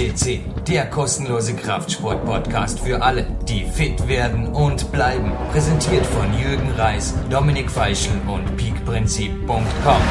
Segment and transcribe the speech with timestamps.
[0.00, 5.30] FCC, der kostenlose Kraftsport-Podcast für alle, die fit werden und bleiben.
[5.52, 10.02] Präsentiert von Jürgen Reis, Dominik Feischl und peakprinzip.com.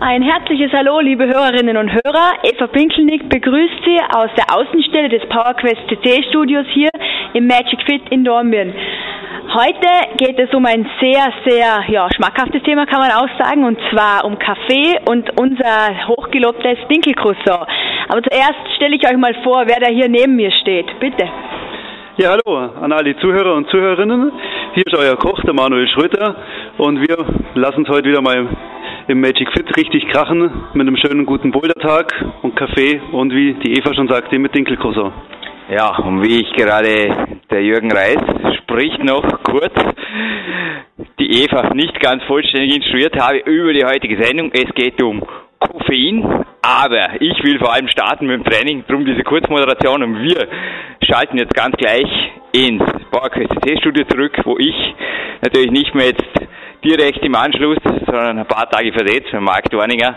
[0.00, 2.34] Ein herzliches Hallo, liebe Hörerinnen und Hörer.
[2.42, 6.90] Eva Pinkelnick begrüßt Sie aus der Außenstelle des PowerQuest CC Studios hier
[7.32, 8.74] im Magic Fit in Dornbirn.
[9.50, 9.88] Heute
[10.18, 14.26] geht es um ein sehr, sehr ja, schmackhaftes Thema, kann man auch sagen, und zwar
[14.26, 17.66] um Kaffee und unser hochgelobtes Dinkelcroissant.
[18.08, 20.86] Aber zuerst stelle ich euch mal vor, wer da hier neben mir steht.
[21.00, 21.26] Bitte.
[22.18, 24.32] Ja, hallo an alle Zuhörer und Zuhörerinnen.
[24.74, 26.36] Hier ist euer Koch, der Manuel Schröter,
[26.76, 27.16] und wir
[27.54, 28.46] lassen es heute wieder mal
[29.06, 33.78] im Magic Fit richtig krachen mit einem schönen guten Bouldertag und Kaffee und wie die
[33.78, 35.14] Eva schon sagte, mit Dinkelcroissant.
[35.70, 38.16] Ja, und wie ich gerade der Jürgen Reis
[38.62, 39.74] spricht noch kurz
[41.18, 44.50] die Eva nicht ganz vollständig instruiert habe über die heutige Sendung.
[44.52, 45.22] Es geht um
[45.58, 46.24] Koffein,
[46.62, 50.48] aber ich will vor allem starten mit dem Training, darum diese Kurzmoderation und wir
[51.02, 52.08] schalten jetzt ganz gleich
[52.52, 54.74] ins PowerQuest Studio zurück, wo ich
[55.42, 56.24] natürlich nicht mehr jetzt
[56.82, 60.16] direkt im Anschluss, sondern ein paar Tage versetzt mit Marc Dorninger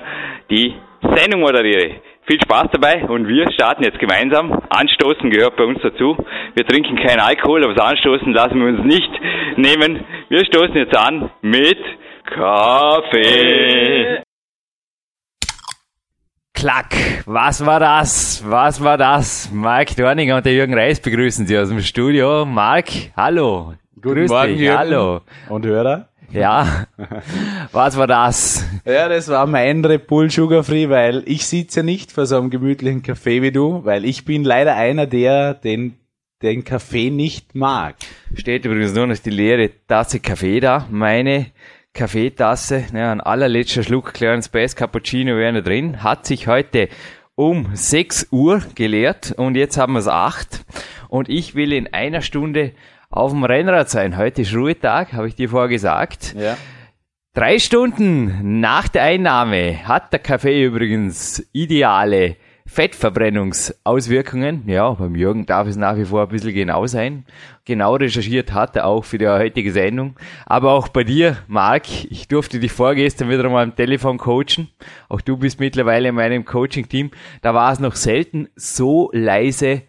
[0.49, 1.95] die Sendung moderiere.
[2.27, 4.51] Viel Spaß dabei und wir starten jetzt gemeinsam.
[4.69, 6.15] Anstoßen gehört bei uns dazu.
[6.55, 9.11] Wir trinken keinen Alkohol, aber das Anstoßen lassen wir uns nicht
[9.57, 10.05] nehmen.
[10.29, 11.79] Wir stoßen jetzt an mit
[12.25, 14.21] Kaffee.
[16.53, 16.93] Klack,
[17.25, 18.43] was war das?
[18.47, 19.49] Was war das?
[19.51, 22.45] Marc Dorninger und der Jürgen Reis begrüßen Sie aus dem Studio.
[22.45, 23.73] Marc, hallo.
[23.95, 24.77] Guten Grüß Morgen, dich, Jürgen.
[24.77, 25.21] hallo.
[25.49, 26.07] Und Hörer?
[26.33, 26.87] Ja,
[27.71, 28.65] was war das?
[28.85, 32.49] Ja, das war mein Red Bull Sugar Free, weil ich sitze nicht vor so einem
[32.49, 35.97] gemütlichen Kaffee wie du, weil ich bin leider einer, der den,
[36.41, 37.95] den Kaffee nicht mag.
[38.35, 40.87] Steht übrigens nur noch die leere Tasse Kaffee da.
[40.89, 41.47] Meine
[41.93, 46.01] Kaffeetasse, ja, ein allerletzter Schluck kleinen Space Cappuccino wäre noch drin.
[46.01, 46.87] Hat sich heute
[47.35, 50.63] um 6 Uhr geleert und jetzt haben wir es 8.
[51.09, 52.71] Und ich will in einer Stunde
[53.11, 54.17] auf dem Rennrad sein.
[54.17, 56.33] Heute ist Ruhetag, habe ich dir vorher gesagt.
[56.37, 56.57] Ja.
[57.33, 64.63] Drei Stunden nach der Einnahme hat der Kaffee übrigens ideale Fettverbrennungsauswirkungen.
[64.67, 67.25] Ja, beim Jürgen darf es nach wie vor ein bisschen genau sein.
[67.65, 70.15] Genau recherchiert hat er auch für die heutige Sendung.
[70.45, 74.69] Aber auch bei dir, Marc, ich durfte dich vorgestern wieder mal am Telefon coachen.
[75.09, 77.11] Auch du bist mittlerweile in meinem Coaching-Team.
[77.41, 79.83] Da war es noch selten so leise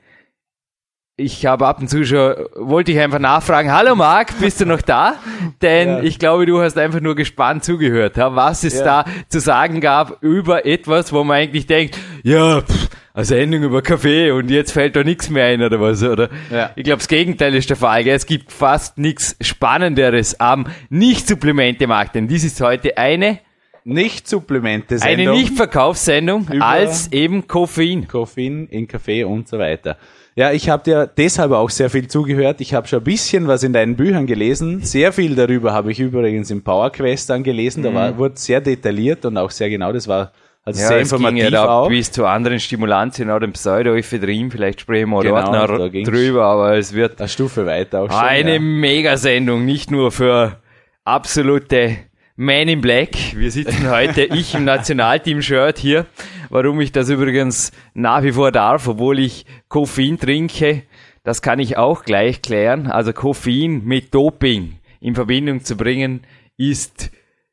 [1.22, 4.82] ich habe ab und zu schon, wollte ich einfach nachfragen, hallo Marc, bist du noch
[4.82, 5.14] da?
[5.62, 6.02] Denn Ja.
[6.02, 9.04] ich glaube, du hast einfach nur gespannt zugehört, was es Ja.
[9.04, 13.82] da zu sagen gab über etwas, wo man eigentlich denkt, ja, pff, eine Sendung über
[13.82, 16.28] Kaffee und jetzt fällt da nichts mehr ein oder was, oder?
[16.50, 16.70] Ja.
[16.76, 18.04] Ich glaube, das Gegenteil ist der Fall.
[18.04, 18.14] Gell?
[18.16, 23.38] Es gibt fast nichts Spannenderes am Nicht-Supplemente-Markt, denn dies ist heute eine,
[23.84, 28.06] Nicht Supplemente, eine Sendung, Nicht-Verkaufssendung als eben Koffein.
[28.08, 29.96] Koffein in Kaffee und so weiter.
[30.34, 32.60] Ja, ich habe dir deshalb auch sehr viel zugehört.
[32.62, 34.80] Ich habe schon ein bisschen was in deinen Büchern gelesen.
[34.82, 37.82] Sehr viel darüber habe ich übrigens im Power Quest dann gelesen.
[37.82, 39.92] Da war, wurde sehr detailliert und auch sehr genau.
[39.92, 40.32] Das war
[40.64, 41.88] also Ja, sehr es ging informativ ja da auch.
[41.88, 46.76] bis zu anderen Stimulantien, auch dem Pseudoephedrin, vielleicht sprechen wir Genau, dort noch drüber, aber
[46.78, 48.20] es wird Eine Stufe weiter auch schon.
[48.20, 48.60] eine ja.
[48.60, 50.56] Megasendung, nicht nur für
[51.04, 51.96] absolute
[52.36, 53.10] Man in Black.
[53.34, 56.06] Wir sitzen heute, ich im Nationalteam-Shirt hier,
[56.52, 60.82] warum ich das übrigens nach wie vor darf, obwohl ich Koffein trinke,
[61.24, 62.88] das kann ich auch gleich klären.
[62.88, 66.20] Also Koffein mit Doping in Verbindung zu bringen,
[66.58, 67.10] ist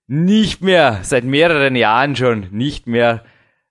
[0.08, 3.24] nicht mehr, seit mehreren Jahren schon nicht mehr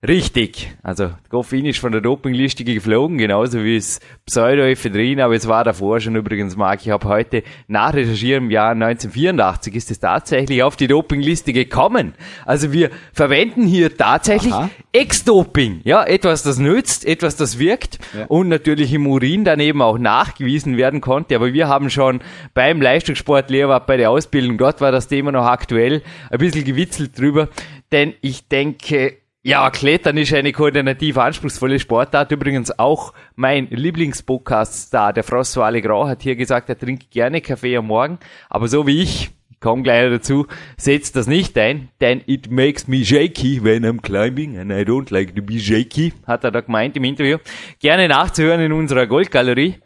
[0.06, 0.72] richtig.
[0.82, 6.00] Also Koffein ist von der Dopingliste geflogen, genauso wie es Pseudoephedrin, aber es war davor
[6.00, 10.86] schon übrigens, Marc, ich habe heute nachrecherchiert, im Jahr 1984 ist es tatsächlich auf die
[10.86, 12.14] Dopingliste gekommen.
[12.46, 14.54] Also wir verwenden hier tatsächlich.
[14.92, 18.26] Ex-Doping, ja, etwas, das nützt, etwas, das wirkt Ja.
[18.26, 21.36] und natürlich im Urin daneben auch nachgewiesen werden konnte.
[21.36, 22.20] Aber wir haben schon
[22.54, 27.48] beim Leistungssportlehrer bei der Ausbildung, dort war das Thema noch aktuell, ein bisschen gewitzelt drüber,
[27.92, 32.32] denn ich denke, ja, Klettern ist eine koordinativ anspruchsvolle Sportart.
[32.32, 37.86] Übrigens auch mein Lieblingspodcast-Star, der François Legrand, hat hier gesagt, er trinkt gerne Kaffee am
[37.86, 38.18] Morgen.
[38.50, 39.30] Aber so wie ich,
[39.60, 40.46] komme gleich dazu,
[40.76, 45.12] setzt das nicht ein, denn it makes me shaky when I'm climbing and I don't
[45.12, 47.38] like to be shaky, hat er da gemeint im Interview.
[47.80, 49.76] Gerne nachzuhören in unserer Goldgalerie.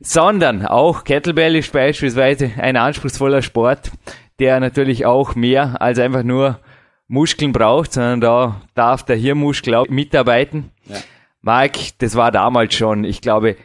[0.00, 3.92] Sondern auch Kettlebell ist beispielsweise ein anspruchsvoller Sport,
[4.40, 6.58] der natürlich auch mehr als einfach nur
[7.12, 10.70] Muskeln braucht, sondern da darf der Hirnmuskel auch mitarbeiten.
[10.86, 10.96] Ja.
[11.42, 13.56] Marc, das war damals schon, ich glaube,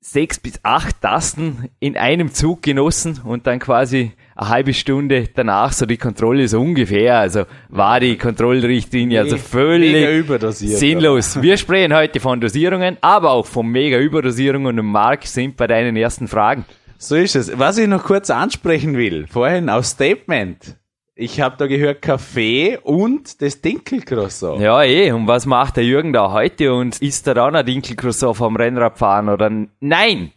[0.00, 5.72] sechs bis acht Tasten in einem Zug genossen und dann quasi eine halbe Stunde danach
[5.72, 7.18] so die Kontrolle so ungefähr.
[7.18, 10.26] Also war die Kontrollrichtlinie also völlig
[10.56, 11.42] sinnlos.
[11.42, 15.94] Wir sprechen heute von Dosierungen, aber auch von mega Überdosierungen und Mark sind bei deinen
[15.94, 16.64] ersten Fragen.
[16.96, 17.58] So ist es.
[17.58, 20.78] Was ich noch kurz ansprechen will, vorhin auf Statement.
[21.20, 24.60] Ich habe da gehört Kaffee und das Dinkelcroissant.
[24.60, 25.10] Ja, eh.
[25.10, 26.72] Und was macht der Jürgen da heute?
[26.72, 29.50] Und isst er da noch Dinkelcroissant vom Rennradfahren oder?
[29.80, 30.30] Nein!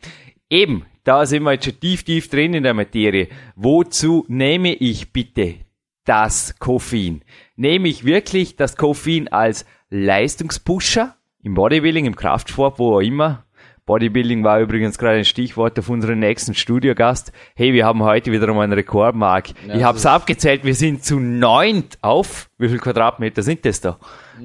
[0.49, 3.27] Eben, da sind wir jetzt schon tief, tief drin in der Materie.
[3.55, 5.57] Wozu nehme ich bitte
[6.03, 7.21] das Koffein?
[7.55, 11.15] Nehme ich wirklich das Koffein als Leistungspusher?
[11.43, 13.45] Im Bodybuilding, im Kraftsport, wo auch immer.
[13.91, 17.33] Bodybuilding war übrigens gerade ein Stichwort auf unseren nächsten Studiogast.
[17.55, 19.49] Hey, wir haben heute wieder mal einen Rekordmark.
[19.67, 22.49] Ja, ich habe es abgezählt, wir sind zu neunt auf.
[22.57, 23.99] Wie viel Quadratmeter sind das da?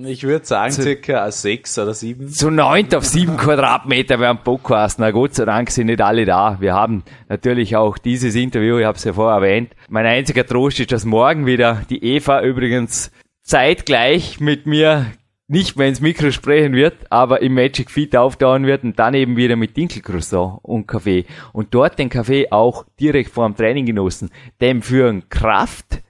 [0.04, 2.28] Ich würde sagen zu, circa sechs oder sieben.
[2.28, 4.98] Zu neunt auf sieben Quadratmeter beim Podcast.
[4.98, 6.56] Na Gott sei Dank sind nicht alle da.
[6.58, 9.76] Wir haben natürlich auch dieses Interview, ich habe es ja vorher erwähnt.
[9.88, 13.12] Mein einziger Trost ist, dass morgen wieder die Eva übrigens
[13.44, 15.06] zeitgleich mit mir
[15.48, 19.36] nicht mehr ins Mikro sprechen wird, aber im Magic Feet auftauchen wird und dann eben
[19.36, 21.24] wieder mit Dinkelcroissant und Kaffee.
[21.52, 24.30] Und dort den Kaffee auch direkt vor dem Training genossen.
[24.60, 26.02] Denn für einen Kraftsport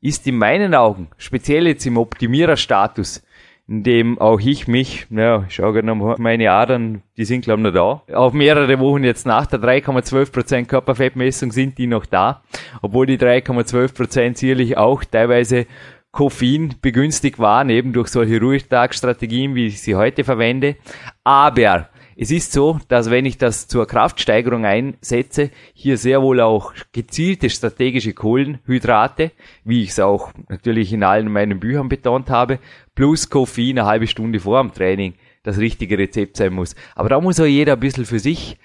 [0.00, 3.22] ist in meinen Augen, speziell jetzt im Optimiererstatus,
[3.68, 7.60] in dem auch ich mich, naja, ich schaue gerade noch meine Adern, die sind glaube
[7.60, 8.14] ich noch da.
[8.16, 12.42] Auf mehrere Wochen jetzt nach der 3,12% Körperfettmessung sind die noch da,
[12.80, 15.66] obwohl die 3,12% sicherlich auch teilweise
[16.10, 20.76] Koffein begünstigt waren, eben durch solche Ruhetagstrategien, wie ich sie heute verwende.
[21.22, 21.88] Aber
[22.20, 27.48] es ist so, dass wenn ich das zur Kraftsteigerung einsetze, hier sehr wohl auch gezielte
[27.48, 29.30] strategische Kohlenhydrate,
[29.64, 32.58] wie ich es auch natürlich in allen meinen Büchern betont habe,
[32.96, 35.14] plus Koffein eine halbe Stunde vor dem Training
[35.44, 36.74] das richtige Rezept sein muss.
[36.96, 38.58] Aber da muss auch jeder ein bisschen für sich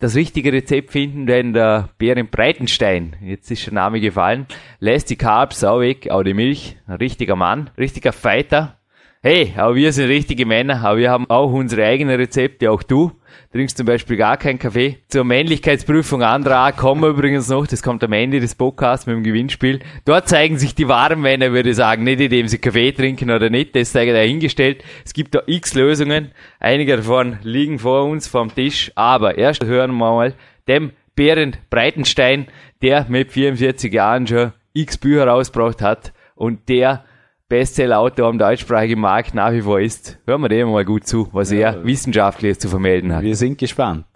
[0.00, 4.46] das richtige Rezept finden, denn der Bären Breitenstein, jetzt ist der Name gefallen,
[4.80, 8.79] lässt die Carbs auch weg, auch die Milch, ein richtiger Mann, richtiger Fighter.
[9.22, 13.12] Hey, auch wir sind richtige Männer, aber wir haben auch unsere eigenen Rezepte, auch du
[13.52, 14.96] trinkst zum Beispiel gar keinen Kaffee.
[15.08, 19.22] Zur Männlichkeitsprüfung anderer kommen wir übrigens noch, das kommt am Ende des Podcasts mit dem
[19.22, 19.80] Gewinnspiel.
[20.06, 23.50] Dort zeigen sich die wahren Männer, würde ich sagen, nicht indem sie Kaffee trinken oder
[23.50, 24.82] nicht, das sei dahingestellt.
[25.04, 29.90] Es gibt da x Lösungen, einige davon liegen vor uns vom Tisch, aber erst hören
[29.90, 30.34] wir mal
[30.66, 32.46] dem Berend Breitenstein,
[32.80, 37.04] der mit 44 Jahren schon x Bücher rausgebracht hat und der
[37.50, 40.22] Bestseller-Autor am deutschsprachigen Markt nach wie vor ist.
[40.24, 41.74] Hören wir dem mal gut zu, was ja.
[41.74, 43.22] er wissenschaftlich zu vermelden hat.
[43.26, 44.06] Wir sind gespannt.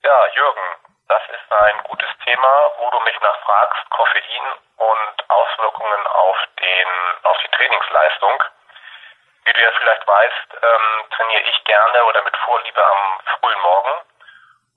[0.00, 0.66] Ja, Jürgen,
[1.12, 4.46] das ist ein gutes Thema, wo du mich nach fragst, Koffein
[4.80, 6.88] und Auswirkungen auf, den,
[7.28, 8.36] auf die Trainingsleistung.
[9.44, 13.02] Wie du ja vielleicht weißt, ähm, trainiere ich gerne oder mit Vorliebe am
[13.36, 13.94] frühen Morgen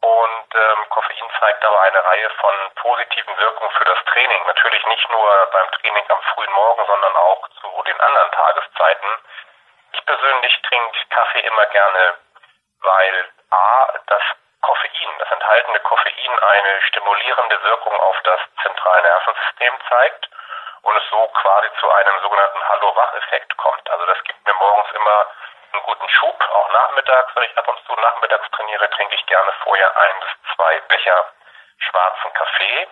[0.06, 4.46] und ähm, Koffein zeigt aber eine Reihe von positiven Wirkungen für das Training.
[4.46, 9.10] Natürlich nicht nur beim Training am frühen Morgen, sondern auch zu den anderen Tageszeiten.
[9.94, 12.18] Ich persönlich trinke Kaffee immer gerne,
[12.82, 14.22] weil A, das
[14.62, 20.30] Koffein, das enthaltene Koffein eine stimulierende Wirkung auf das Zentralnervensystem zeigt
[20.84, 23.90] und es so quasi zu einem sogenannten Hallo-Wach-Effekt kommt.
[23.90, 25.26] Also das gibt mir morgens immer
[25.76, 26.42] einen guten Schub.
[26.42, 30.56] Auch nachmittags, wenn ich ab und zu nachmittags trainiere, trinke ich gerne vorher ein bis
[30.56, 31.26] zwei Becher
[31.80, 32.88] schwarzen Kaffee.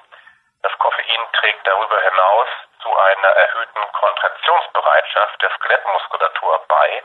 [0.61, 2.47] Das Koffein trägt darüber hinaus
[2.81, 7.03] zu einer erhöhten Kontraktionsbereitschaft der Skelettmuskulatur bei.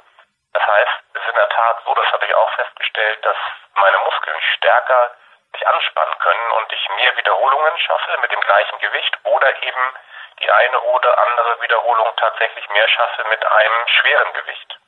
[0.52, 3.36] Das heißt, es ist in der Tat so, das habe ich auch festgestellt, dass
[3.74, 5.10] meine Muskeln stärker
[5.52, 9.94] sich anspannen können und ich mehr Wiederholungen schaffe mit dem gleichen Gewicht oder eben
[10.40, 14.78] die eine oder andere Wiederholung tatsächlich mehr schaffe mit einem schweren Gewicht.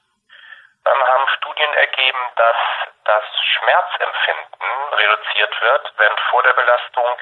[0.84, 2.56] Dann haben Studien ergeben, dass
[3.04, 7.18] das Schmerzempfinden reduziert wird, wenn vor der Belastung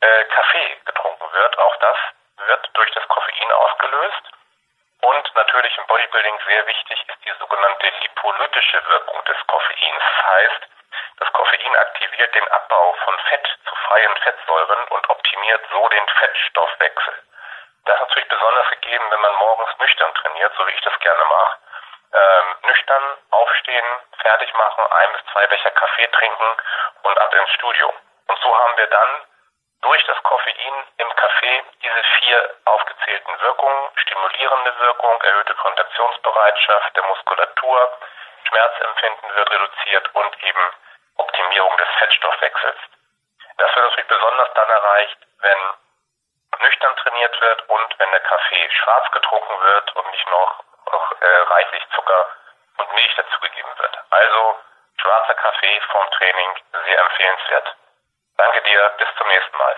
[0.00, 1.58] äh, Kaffee getrunken wird.
[1.58, 1.96] Auch das
[2.46, 4.22] wird durch das Koffein ausgelöst.
[5.02, 10.02] Und natürlich im Bodybuilding sehr wichtig ist die sogenannte lipolytische Wirkung des Koffeins.
[10.02, 10.68] Das heißt,
[11.18, 17.14] das Koffein aktiviert den Abbau von Fett zu freien Fettsäuren und optimiert so den Fettstoffwechsel.
[17.84, 21.24] Das ist natürlich besonders gegeben, wenn man morgens nüchtern trainiert, so wie ich das gerne
[21.24, 21.58] mache
[22.12, 23.84] ähm, nüchtern aufstehen,
[24.20, 26.56] fertig machen, ein bis zwei Becher Kaffee trinken
[27.02, 27.92] und ab ins Studio.
[28.28, 29.26] Und so haben wir dann
[29.82, 37.98] durch das Koffein im Kaffee diese vier aufgezählten Wirkungen, stimulierende Wirkung, erhöhte Kontraktionsbereitschaft der Muskulatur,
[38.48, 40.70] Schmerzempfinden wird reduziert und eben
[41.16, 42.78] Optimierung des Fettstoffwechsels.
[43.58, 45.58] Das wird natürlich besonders dann erreicht, wenn
[46.60, 51.26] nüchtern trainiert wird und wenn der Kaffee schwarz getrunken wird und nicht noch noch äh,
[51.52, 52.22] reichlich Zucker
[52.78, 53.94] und Milch dazugegeben wird.
[54.10, 54.40] Also
[55.00, 56.50] schwarzer Kaffee vom Training
[56.86, 57.76] sehr empfehlenswert.
[58.36, 59.74] Danke dir bis zum nächsten Mal.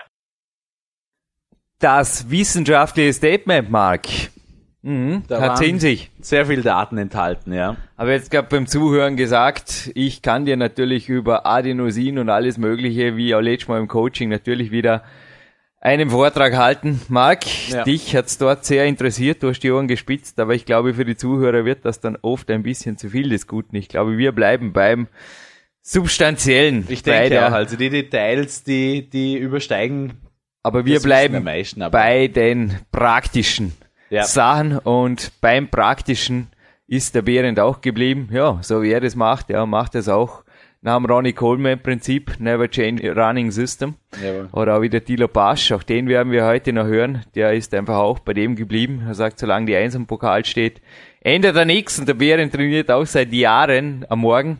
[1.79, 4.07] Das wissenschaftliche Statement, Mark.
[4.81, 6.09] Mhm, Da hat waren in sich.
[6.21, 7.75] Sehr viel Daten enthalten, ja.
[7.97, 13.17] Aber jetzt gerade beim Zuhören gesagt, ich kann dir natürlich über Adenosin und alles Mögliche,
[13.17, 15.03] wie auch letztes Mal im Coaching, natürlich wieder
[15.81, 17.01] einen Vortrag halten.
[17.07, 17.83] Marc, Ja.
[17.83, 21.15] dich hat's dort sehr interessiert, du hast die Ohren gespitzt, aber ich glaube, für die
[21.15, 23.75] Zuhörer wird das dann oft ein bisschen zu viel des Guten.
[23.75, 25.07] Ich glaube, wir bleiben beim
[25.81, 26.85] Substanziellen.
[26.89, 30.13] Ich denke der- auch, also die Details, die, die übersteigen
[30.61, 33.73] aber wir bleiben meisten, aber- bei den praktischen
[34.09, 34.23] Ja.
[34.23, 36.47] Sachen und beim praktischen
[36.87, 38.27] ist der Behrendt auch geblieben.
[38.31, 40.43] Ja, so wie er das macht, ja, macht das auch
[40.81, 43.95] nach dem Ronnie Coleman Prinzip, Never Change Running System.
[44.23, 44.49] Jawohl.
[44.53, 47.25] Oder auch wieder Thilo Pasch, auch den werden wir heute noch hören.
[47.35, 49.03] Der ist einfach auch bei dem geblieben.
[49.05, 50.81] Er sagt, solange die Eins am Pokal steht,
[51.21, 51.99] ändert er nichts.
[51.99, 54.59] Und der Behrendt trainiert auch seit Jahren am Morgen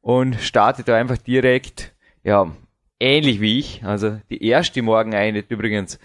[0.00, 1.92] und startet da einfach direkt,
[2.24, 2.50] ja,
[2.98, 3.84] ähnlich wie ich.
[3.84, 5.98] Also die erste Morgeneinheit übrigens,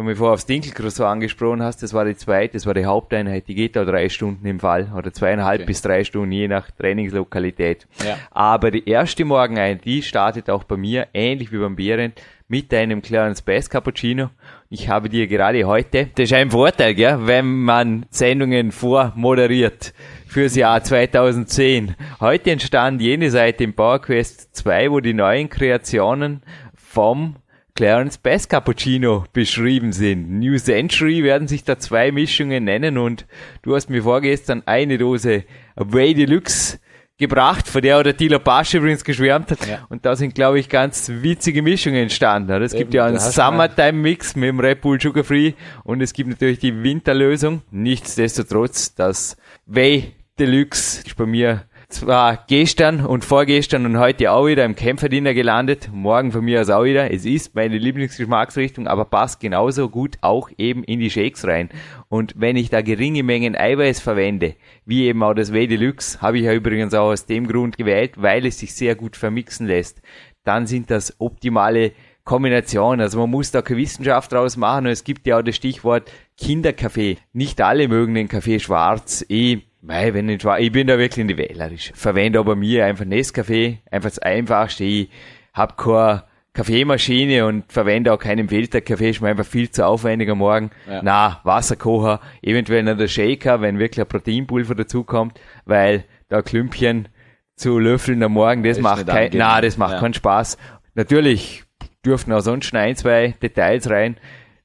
[0.00, 3.48] du mich vorher aufs Dinkelcroissant angesprochen hast, das war die zweite, das war die Haupteinheit,
[3.48, 5.66] die geht da drei Stunden im Fall oder zweieinhalb Okay.
[5.66, 7.86] bis drei Stunden, je nach Trainingslokalität.
[8.04, 8.16] Ja.
[8.30, 13.00] Aber die erste Morgeneinheit, die startet auch bei mir, ähnlich wie beim Behrendt, mit einem
[13.00, 14.30] Clarence Bass Cappuccino.
[14.70, 19.94] Ich habe dir gerade heute, das ist ein Vorteil, gell, wenn man Sendungen vormoderiert
[20.26, 21.94] fürs Jahr 2010.
[22.18, 26.42] Heute entstand jene Seite im PowerQuest 2, wo die neuen Kreationen
[26.74, 27.36] vom
[27.74, 30.38] Clarence Bass Cappuccino beschrieben sind.
[30.38, 33.26] New Century werden sich da zwei Mischungen nennen und
[33.62, 35.44] du hast mir vorgestern eine Dose
[35.76, 36.78] Way Deluxe
[37.20, 39.66] gebracht, von der der Thilo Pasch übrigens geschwärmt hat.
[39.66, 39.86] Ja.
[39.90, 42.62] Und da sind, glaube ich, ganz witzige Mischungen entstanden.
[42.62, 45.52] Es gibt ja einen Summertime-Mix mit dem Red Bull Sugar Free
[45.84, 47.62] und es gibt natürlich die Winterlösung.
[47.70, 49.36] Nichtsdestotrotz, das
[49.66, 55.34] Way Deluxe ist bei mir zwar gestern und vorgestern und heute auch wieder im Kämpferdiener
[55.34, 57.12] gelandet, morgen von mir aus auch wieder.
[57.12, 61.68] Es ist meine Lieblingsgeschmacksrichtung, aber passt genauso gut auch eben in die Shakes rein.
[62.08, 64.54] Und wenn ich da geringe Mengen Eiweiß verwende,
[64.86, 68.12] wie eben auch das Way Deluxe, habe ich ja übrigens auch aus dem Grund gewählt,
[68.16, 70.00] weil es sich sehr gut vermixen lässt,
[70.44, 71.92] dann sind das optimale
[72.24, 73.00] Kombinationen.
[73.00, 76.10] Also man muss da keine Wissenschaft draus machen und es gibt ja auch das Stichwort
[76.36, 77.18] Kinderkaffee.
[77.32, 79.24] Nicht alle mögen den Kaffee schwarz.
[79.28, 81.92] Ich Mei, wenn nicht schwarz, ich bin da wirklich in die wählerisch.
[81.94, 84.84] Verwende aber mir einfach Nescafé, einfach das Einfachste.
[84.84, 85.08] Ich
[85.54, 90.38] hab keine Kaffeemaschine und verwende auch keinen Filterkaffee, ist mir einfach viel zu aufwendig am
[90.38, 90.70] Morgen.
[90.86, 91.00] Ja.
[91.02, 97.08] Na, Wasserkocher, eventuell noch der Shaker, wenn wirklich ein Proteinpulver dazukommt, weil da Klümpchen
[97.56, 100.00] zu löffeln am Morgen, das Ist macht kein, na, das macht Ja.
[100.00, 100.58] keinen Spaß.
[100.94, 101.64] Natürlich
[102.04, 104.16] dürfen auch sonst ein, zwei Details rein.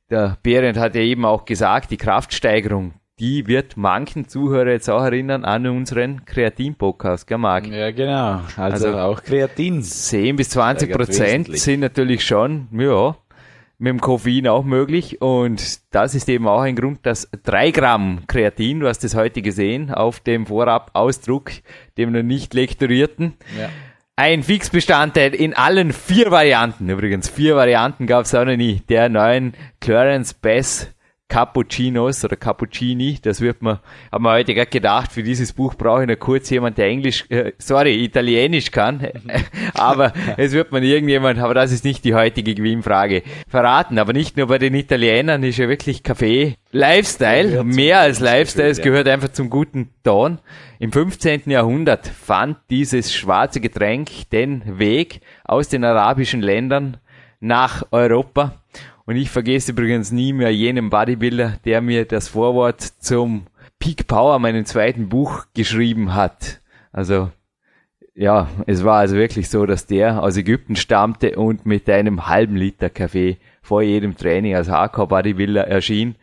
[0.10, 5.04] Der Behrendt hat ja eben auch gesagt, die Kraftsteigerung, die wird manchen Zuhörer jetzt auch
[5.04, 7.68] erinnern an unseren Kreatin-Podcast, gell, Marc?
[7.68, 8.42] Ja, genau.
[8.58, 9.82] Also, Also- auch Kreatin.
[9.82, 13.16] 10 bis 20 Steigert Prozent sind natürlich schon, ja,
[13.78, 15.22] mit dem Koffein auch möglich.
[15.22, 19.42] Und das ist eben auch ein Grund, dass 3 Gramm Kreatin, du hast es heute
[19.42, 21.52] gesehen, auf dem Vorab-Ausdruck,
[21.98, 23.70] dem noch nicht lektorierten, Ja.
[24.18, 29.08] ein Fixbestandteil in allen vier Varianten, übrigens vier Varianten gab es auch noch nie, der
[29.10, 30.90] neuen Clarence Bass
[31.28, 33.80] Cappuccinos oder Cappuccini, das wird man,
[34.12, 37.26] haben wir heute gerade gedacht, für dieses Buch brauche ich noch kurz jemand, der Englisch,
[37.30, 39.08] äh, sorry, Italienisch kann,
[39.74, 44.38] aber es wird man irgendjemand, aber das ist nicht die heutige Gewinnfrage, verraten, aber nicht
[44.38, 49.30] nur bei den Italienern ist ja wirklich Kaffee Lifestyle, mehr als Lifestyle, es gehört einfach
[49.30, 50.40] zum guten Ton.
[50.78, 51.44] Im 15.
[51.46, 56.98] Jahrhundert fand dieses schwarze Getränk den Weg aus den arabischen Ländern
[57.40, 58.62] nach Europa.
[59.06, 63.46] Und ich vergesse übrigens nie mehr jenen Bodybuilder, der mir das Vorwort zum
[63.78, 66.62] Peak Power, meinem zweiten Buch, geschrieben hat.
[66.92, 67.30] Also,
[68.16, 72.56] ja, es war also wirklich so, dass der aus Ägypten stammte und mit einem halben
[72.56, 76.16] Liter Kaffee vor jedem Training als Hardcore Bodybuilder erschien.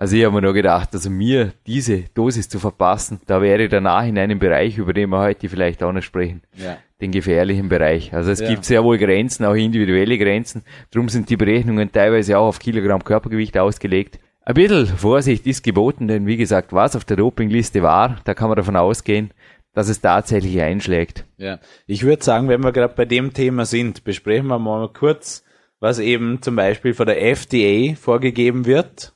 [0.00, 4.06] Also ich habe mir nur gedacht, also mir diese Dosis zu verpassen, da wäre danach
[4.06, 6.78] in einem Bereich, über den wir heute vielleicht auch noch sprechen, Ja.
[7.02, 8.14] den gefährlichen Bereich.
[8.14, 8.48] Also es Ja.
[8.48, 10.62] gibt sehr wohl Grenzen, auch individuelle Grenzen.
[10.90, 14.18] Darum sind die Berechnungen teilweise auch auf Kilogramm Körpergewicht ausgelegt.
[14.42, 18.48] Ein bisschen Vorsicht ist geboten, denn wie gesagt, was auf der Dopingliste war, da kann
[18.48, 19.32] man davon ausgehen,
[19.74, 21.26] dass es tatsächlich einschlägt.
[21.36, 25.44] Ja, ich würde sagen, wenn wir gerade bei dem Thema sind, besprechen wir mal kurz,
[25.78, 29.12] was eben zum Beispiel von der FDA vorgegeben wird,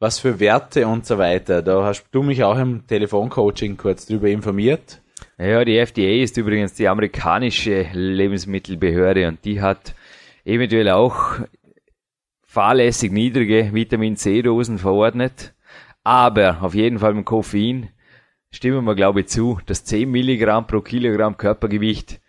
[0.00, 1.62] was für Werte und so weiter.
[1.62, 5.02] Da hast du mich auch im Telefoncoaching kurz drüber informiert.
[5.38, 9.94] Ja, die FDA ist übrigens die amerikanische Lebensmittelbehörde und die hat
[10.44, 11.38] eventuell auch
[12.42, 15.54] fahrlässig niedrige Vitamin C-Dosen verordnet.
[16.02, 17.90] Aber auf jeden Fall mit Koffein
[18.50, 22.20] stimmen wir, glaube ich, zu, dass 10 Milligramm pro Kilogramm Körpergewicht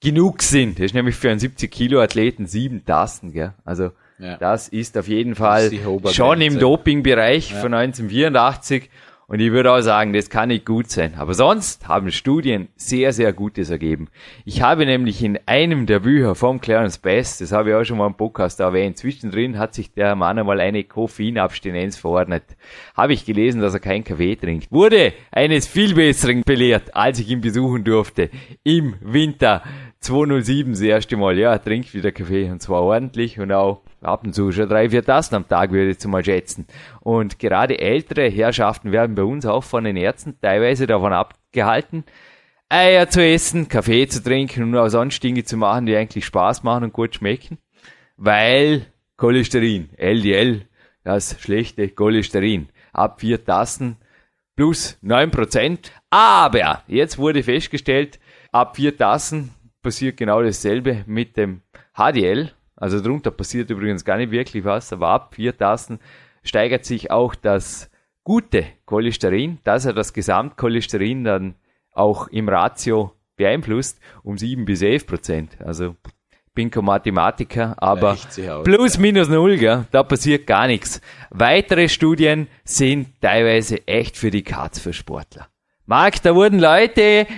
[0.00, 0.80] genug sind.
[0.80, 3.54] Das ist nämlich für einen 70 Kilo Athleten sieben Tassen, gell?
[3.64, 4.36] Also Ja.
[4.36, 5.70] das ist auf jeden Fall
[6.12, 8.88] schon im Dopingbereich von 1984
[9.32, 11.14] und ich würde auch sagen, das kann nicht gut sein.
[11.16, 14.08] Aber sonst haben Studien sehr, sehr Gutes ergeben.
[14.44, 17.96] Ich habe nämlich in einem der Bücher vom Clarence Best, das habe ich auch schon
[17.96, 22.42] mal im Podcast erwähnt, zwischendrin hat sich der Mann einmal eine Koffeinabstinenz verordnet.
[22.94, 24.70] Habe ich gelesen, dass er keinen Kaffee trinkt.
[24.70, 28.28] Wurde eines viel Besseren belehrt, als ich ihn besuchen durfte.
[28.64, 29.62] Im Winter
[30.00, 31.38] 207 das erste Mal.
[31.38, 34.90] Ja, er trinkt wieder Kaffee und zwar ordentlich und auch ab und zu schon drei,
[34.90, 36.66] vier Tassen am Tag würde ich zu mal schätzen.
[37.00, 42.04] Und gerade ältere Herrschaften werden bei uns auch von den Ärzten teilweise davon abgehalten,
[42.68, 46.62] Eier zu essen, Kaffee zu trinken und auch sonst Dinge zu machen, die eigentlich Spaß
[46.62, 47.58] machen und gut schmecken,
[48.16, 48.86] weil
[49.18, 50.66] Cholesterin, LDL,
[51.04, 53.96] das schlechte Cholesterin, ab vier Tassen
[54.56, 55.92] plus neun Prozent.
[56.08, 58.18] Aber jetzt wurde festgestellt,
[58.52, 59.50] ab vier Tassen
[59.82, 61.62] passiert genau dasselbe mit dem
[61.94, 62.52] HDL.
[62.82, 66.00] Also drunter passiert übrigens gar nicht wirklich was, aber ab vier Tassen
[66.42, 67.88] steigert sich auch das
[68.24, 71.54] gute Cholesterin, dass er das Gesamtcholesterin dann
[71.92, 75.58] auch im Ratio beeinflusst, um sieben bis elf Prozent.
[75.64, 75.94] Also
[76.54, 79.86] bin kein Mathematiker, aber aus, plus minus null, gell?
[79.92, 81.00] da passiert gar nichts.
[81.30, 85.46] Weitere Studien sind teilweise echt für die Katz für Sportler.
[85.86, 87.28] Marc, da wurden Leute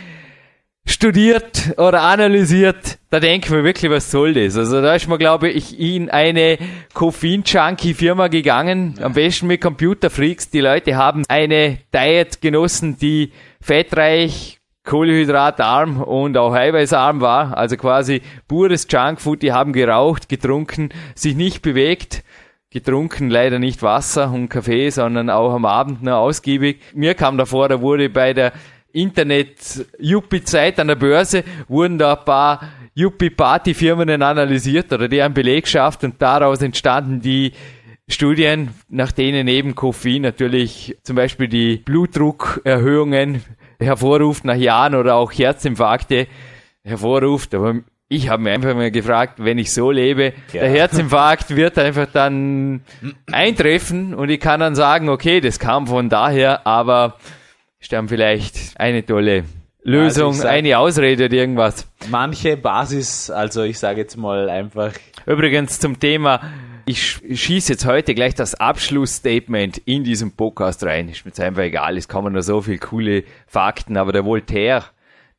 [0.87, 4.57] studiert oder analysiert, da denken wir wirklich, was soll das?
[4.57, 6.59] Also da ist man, glaube ich, in eine
[6.93, 10.51] Koffein-Junkie-Firma gegangen, am besten mit Computerfreaks.
[10.51, 18.21] Die Leute haben eine Diet genossen, die fettreich, kohlenhydratarm und auch eiweißarm war, also quasi
[18.47, 19.43] pures Junkfood.
[19.43, 22.23] Die haben geraucht, getrunken, sich nicht bewegt,
[22.71, 26.81] getrunken leider nicht Wasser und Kaffee, sondern auch am Abend nur ausgiebig.
[26.93, 28.53] Mir kam davor, da wurde bei der
[28.95, 32.61] Internet-Yuppie-Zeit an der Börse, wurden da ein paar
[32.95, 37.53] Yuppie-Party-Firmen analysiert oder deren Belegschaft und daraus entstanden die
[38.09, 43.43] Studien, nach denen eben Koffein natürlich zum Beispiel die Blutdruckerhöhungen
[43.81, 46.27] hervorruft nach Jahren oder auch Herzinfarkte
[46.85, 47.55] hervorruft.
[47.55, 47.77] Aber
[48.09, 52.83] ich habe mir einfach mal gefragt, wenn ich so lebe, der Herzinfarkt wird einfach dann
[53.33, 57.17] eintreffen und ich kann dann sagen, okay, das kam von daher, aber
[57.89, 59.45] dann vielleicht eine tolle
[59.83, 61.87] Lösung, Also sag- eine Ausrede oder irgendwas.
[62.11, 64.93] Manche Basis, also ich sage jetzt mal einfach,
[65.27, 66.41] Übrigens zum Thema,
[66.87, 71.09] ich sch- schieße jetzt heute gleich das Abschlussstatement in diesem Podcast rein.
[71.09, 74.85] Ist mir jetzt einfach egal, es kommen noch so viele coole Fakten, aber der Voltaire,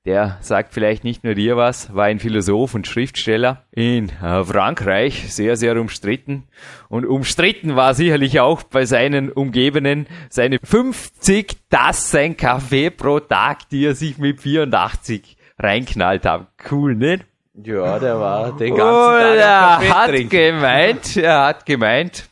[0.05, 5.33] der sagt vielleicht nicht nur dir was, war ein Philosoph und Schriftsteller in äh, Frankreich,
[5.33, 6.43] sehr, sehr umstritten.
[6.89, 13.85] Und umstritten war sicherlich auch bei seinen Umgebenen seine 50 Tassen Kaffee pro Tag, die
[13.85, 16.47] er sich mit 84 reinknallt hat.
[16.69, 17.25] Cool, nicht?
[17.63, 20.29] ja, der war den ganzen Oh, Tag er Kaffee hat trinken.
[20.29, 22.29] gemeint, er hat gemeint,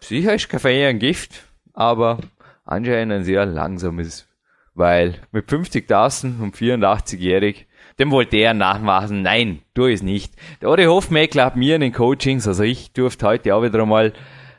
[0.00, 2.18] sicher ist Kaffee ein Gift, aber
[2.64, 4.28] anscheinend ein sehr langsames,
[4.76, 7.66] weil mit 50 Tassen und 84-jährig,
[7.98, 10.34] dem wollte er nachmachen, nein, tu es nicht.
[10.60, 14.12] Der Ori Hofmeckler hat mir in den Coachings, also ich durfte heute auch wieder einmal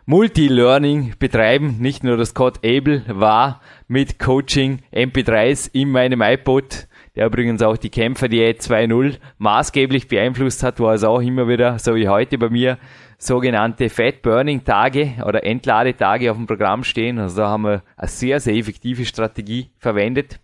[0.07, 7.27] Multi-Learning betreiben, nicht nur das Scott Abel war mit Coaching MP3s in meinem iPod, der
[7.27, 12.07] übrigens auch die Kämpferdiät 2.0 maßgeblich beeinflusst hat, wo also auch immer wieder, so wie
[12.07, 12.77] heute bei mir,
[13.17, 17.19] sogenannte Fat Burning Tage oder Entladetage auf dem Programm stehen.
[17.19, 20.39] Also da haben wir eine sehr, sehr effektive Strategie verwendet,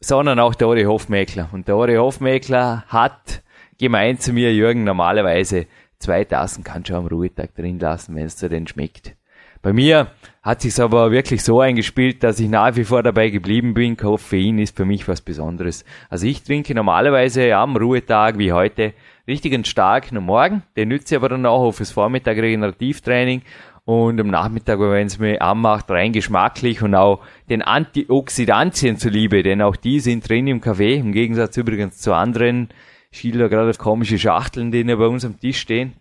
[0.00, 1.48] sondern auch der Ori Hofmeckler.
[1.52, 3.42] Und der Ori Hofmeckler hat
[3.78, 5.66] gemeint zu mir, Jürgen, normalerweise
[5.98, 9.14] zwei Tassen kannst du am Ruhetag drin lassen, wenn es dir denn schmeckt.
[9.60, 10.08] Bei mir
[10.42, 13.96] hat sich's aber wirklich so eingespielt, dass ich nach wie vor dabei geblieben bin.
[13.96, 15.84] Koffein ist für mich was Besonderes.
[16.10, 18.92] Also ich trinke normalerweise am Ruhetag wie heute
[19.26, 20.62] richtig einen starken am Morgen.
[20.76, 23.42] Den nütze ich aber dann auch fürs Vormittag Regenerativtraining
[23.84, 29.60] und am Nachmittag, wenn es mir anmacht, rein geschmacklich und auch den Antioxidantien zuliebe, denn
[29.60, 32.68] auch die sind drin im Kaffee, im Gegensatz übrigens zu anderen,
[33.10, 35.94] ich schiele da gerade komische Schachteln, die ja bei uns am Tisch stehen,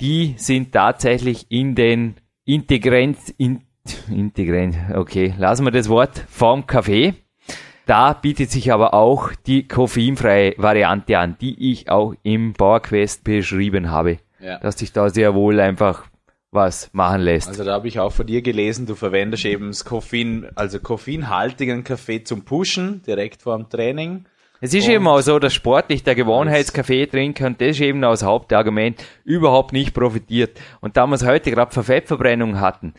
[0.00, 3.62] die sind tatsächlich in den Integrant, in,
[4.10, 7.14] Integrant, okay, lassen wir das Wort, vom Kaffee.
[7.86, 13.92] Da bietet sich aber auch die koffeinfreie Variante an, die ich auch im PowerQuest beschrieben
[13.92, 14.18] habe.
[14.40, 14.58] Ja.
[14.58, 16.04] Dass sich da sehr wohl einfach
[16.50, 17.48] was machen lässt.
[17.48, 21.84] Also da habe ich auch von dir gelesen, du verwendest eben das Koffein, also koffeinhaltigen
[21.84, 24.24] Kaffee zum Pushen, direkt vor dem Training.
[24.60, 28.12] Es ist eben auch so, dass sportlich der Gewohnheitskaffee trinken und das ist eben auch
[28.12, 30.58] das Hauptargument überhaupt nicht profitiert.
[30.80, 32.94] Und da wir es heute gerade für Fettverbrennung hatten,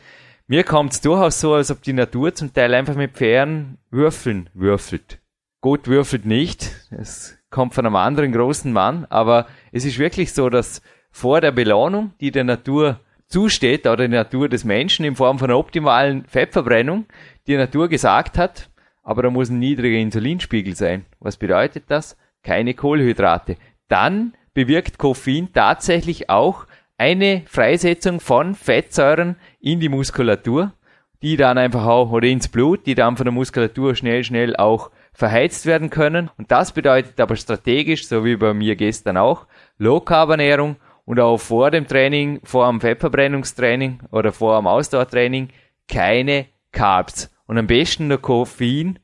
[0.48, 4.50] mir kommt es durchaus so, als ob die Natur zum Teil einfach mit Pferden Würfeln
[4.54, 5.20] würfelt.
[5.62, 10.50] Gut würfelt nicht, das kommt von einem anderen großen Mann, aber es ist wirklich so,
[10.50, 10.82] dass
[11.12, 15.50] vor der Belohnung, die der Natur zusteht, oder der Natur des Menschen in Form von
[15.50, 17.06] einer optimalen Fettverbrennung,
[17.48, 18.70] die Natur gesagt hat,
[19.04, 21.06] aber da muss ein niedriger Insulinspiegel sein.
[21.20, 22.18] Was bedeutet das?
[22.44, 23.58] Keine Kohlenhydrate.
[23.88, 26.66] Dann bewirkt Koffein tatsächlich auch
[26.98, 30.74] eine Freisetzung von Fettsäuren in die Muskulatur,
[31.22, 34.92] die dann einfach auch, oder ins Blut, die dann von der Muskulatur schnell, schnell auch
[35.14, 36.30] verheizt werden können.
[36.38, 39.48] Und das bedeutet aber strategisch, so wie bei mir gestern auch,
[39.80, 45.50] Low-Carb-Ernährung und auch vor dem Training, vor dem Fettverbrennungstraining oder vor dem Ausdauertraining
[45.88, 47.34] keine Carbs.
[47.48, 49.00] Und am besten nur Koffein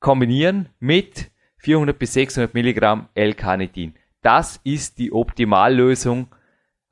[0.00, 3.94] kombinieren mit 400 bis 600 Milligramm L-Carnitin.
[4.22, 6.28] Das ist die Optimallösung.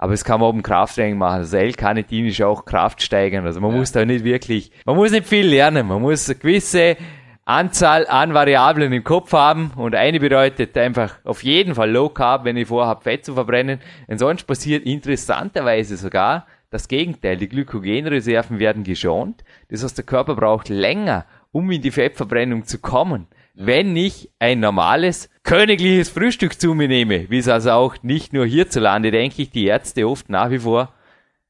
[0.03, 1.41] Aber es kann man auch im Krafttraining machen.
[1.41, 3.45] Also L-Carnitin ist auch kraftsteigern.
[3.45, 3.77] Also man ja.
[3.77, 5.89] muss da nicht wirklich, man muss nicht viel lernen.
[5.89, 6.97] Man muss eine gewisse
[7.45, 12.47] Anzahl an Variablen im Kopf haben und eine bedeutet einfach auf jeden Fall Low Carb,
[12.47, 13.81] wenn ich vorhabe, Fett zu verbrennen.
[14.07, 17.37] Und sonst passiert interessanterweise sogar das Gegenteil.
[17.37, 19.45] Die Glykogenreserven werden geschont.
[19.69, 23.27] Das heißt, der Körper braucht länger, um in die Fettverbrennung zu kommen.
[23.55, 28.47] Wenn ich ein normales, königliches Frühstück zu mir nehme, wie es also auch nicht nur
[28.47, 30.93] hierzulande, denke ich, die Ärzte oft nach wie vor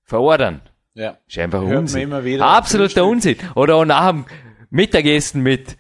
[0.05, 0.61] verordern.
[0.95, 1.19] Ja.
[1.29, 2.13] Ist einfach Hört Unsinn.
[2.43, 3.37] Absoluter Unsinn.
[3.55, 4.25] Oder auch nach dem
[4.71, 5.77] Mittagessen mit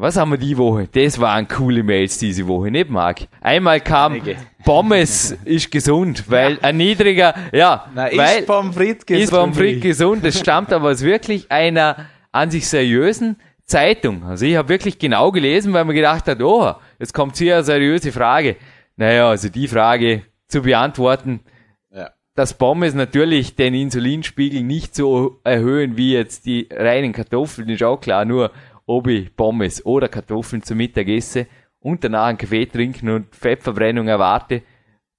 [0.00, 0.88] was haben wir die Woche?
[0.92, 3.26] Das waren coole Mails diese Woche, nicht Marc?
[3.40, 4.36] Einmal kam Einige.
[4.64, 6.58] Pommes ist gesund, weil ja.
[6.60, 9.24] ein niedriger, ja, Na, weil, ist Pommes frites gesund.
[9.24, 10.24] Ist Pommes frites gesund.
[10.24, 14.24] Das stammt aber aus wirklich einer an sich seriösen Zeitung.
[14.24, 17.64] Also ich habe wirklich genau gelesen, weil man gedacht hat, oh, jetzt kommt hier eine
[17.64, 18.56] seriöse Frage.
[18.96, 21.40] Naja, also die Frage zu beantworten,
[21.94, 22.10] ja.
[22.34, 28.00] dass Pommes natürlich den Insulinspiegel nicht so erhöhen wie jetzt die reinen Kartoffeln, ist auch
[28.00, 28.24] klar.
[28.24, 28.50] Nur
[28.86, 31.46] ob ich Pommes oder Kartoffeln zum Mittag esse
[31.78, 34.62] und danach einen Kaffee trinken und Fettverbrennung erwarte.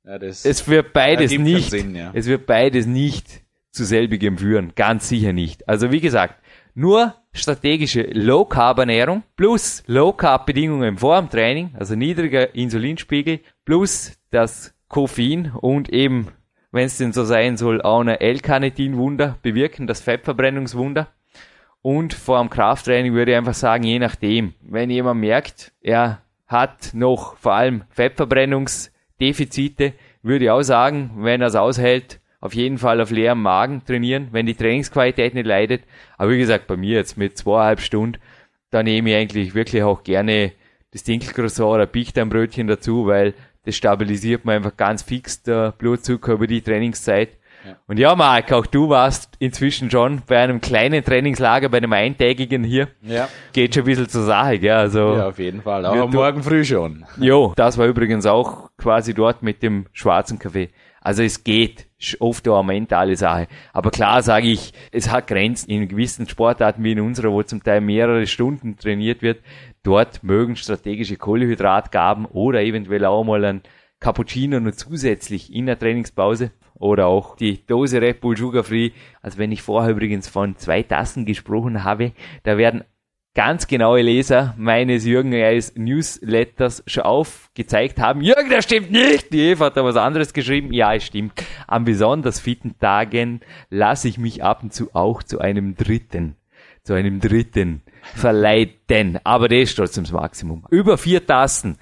[0.04, 2.10] Ja, es wird beides nicht, Sinn, ja.
[2.14, 4.74] es wird beides nicht zu selbigem führen.
[4.76, 5.70] Ganz sicher nicht.
[5.70, 6.42] Also wie gesagt,
[6.74, 13.40] nur strategische Low Carb Ernährung plus Low Carb Bedingungen vor dem Training, also niedriger Insulinspiegel
[13.66, 16.30] plus das Koffein und eben,
[16.72, 21.08] wenn es denn so sein soll, auch eine L-Carnitin-Wunder bewirken, das Fettverbrennungswunder.
[21.82, 26.94] Und vor dem Krafttraining würde ich einfach sagen, je nachdem, wenn jemand merkt, er hat
[26.94, 33.02] noch vor allem Fettverbrennungsdefizite, würde ich auch sagen, wenn er es aushält, auf jeden Fall
[33.02, 35.84] auf leerem Magen trainieren, wenn die Trainingsqualität nicht leidet.
[36.18, 38.20] Aber wie gesagt, bei mir jetzt mit zweieinhalb Stunden,
[38.72, 40.54] da nehme ich eigentlich wirklich auch gerne
[40.92, 43.34] das Dinkelcroissant oder Pichtenbrötchen dazu, weil
[43.66, 47.30] das stabilisiert mir einfach ganz fix der Blutzucker über die Trainingszeit.
[47.88, 52.64] Und ja, Marc, auch du warst inzwischen schon bei einem kleinen Trainingslager, bei einem eintägigen
[52.64, 52.88] hier.
[53.02, 53.28] Ja.
[53.52, 54.72] Geht schon ein bisschen zur Sache, gell?
[54.72, 55.86] Also, ja, auf jeden Fall.
[55.86, 57.06] Auch am Morgen früh schon.
[57.18, 60.70] Jo, das war übrigens auch quasi dort mit dem schwarzen Kaffee.
[61.02, 61.88] Also es geht
[62.20, 63.48] oft auch eine mentale Sache.
[63.74, 67.64] Aber klar sage ich, es hat Grenzen in gewissen Sportarten wie in unserer, wo zum
[67.64, 69.42] Teil mehrere Stunden trainiert wird.
[69.84, 73.62] Dort mögen strategische Kohlenhydratgaben oder eventuell auch mal ein
[74.00, 78.92] Cappuccino nur zusätzlich in der Trainingspause oder auch die Dose Red Bull Sugar Free.
[79.22, 82.84] Also wenn ich vorher übrigens von zwei Tassen gesprochen habe, da werden
[83.36, 88.22] ganz genaue Leser meines Jürgen Reis Newsletters schon aufgezeigt haben.
[88.22, 89.32] Jürgen, das stimmt nicht!
[89.32, 90.74] Die Eva hat da was anderes geschrieben.
[90.74, 91.34] Ja, es stimmt.
[91.68, 96.36] An besonders fitten Tagen lasse ich mich ab und zu auch zu einem dritten,
[96.84, 97.82] zu einem dritten
[98.16, 99.20] verleiten.
[99.24, 100.66] Aber das ist trotzdem das Maximum.
[100.70, 101.78] Über vier Tassen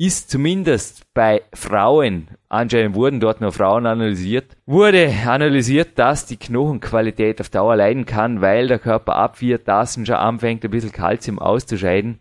[0.00, 7.38] ist zumindest bei Frauen, anscheinend wurden dort nur Frauen analysiert, wurde analysiert, dass die Knochenqualität
[7.38, 11.38] auf Dauer leiden kann, weil der Körper ab vier Tassen schon anfängt, ein bisschen Kalzium
[11.38, 12.18] auszuscheiden.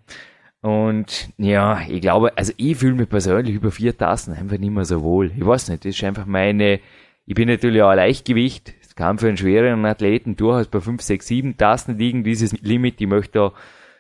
[0.60, 4.84] Und ja, ich glaube, also ich fühle mich persönlich über vier Tassen einfach nicht mehr
[4.84, 5.32] so wohl.
[5.38, 6.82] Ich weiß nicht, das ist einfach meine,
[7.26, 11.02] ich bin natürlich auch ein Leichtgewicht, das kann für einen schwereren Athleten durchaus bei fünf,
[11.02, 13.54] sechs, sieben Tassen liegen, dieses Limit, ich möchte da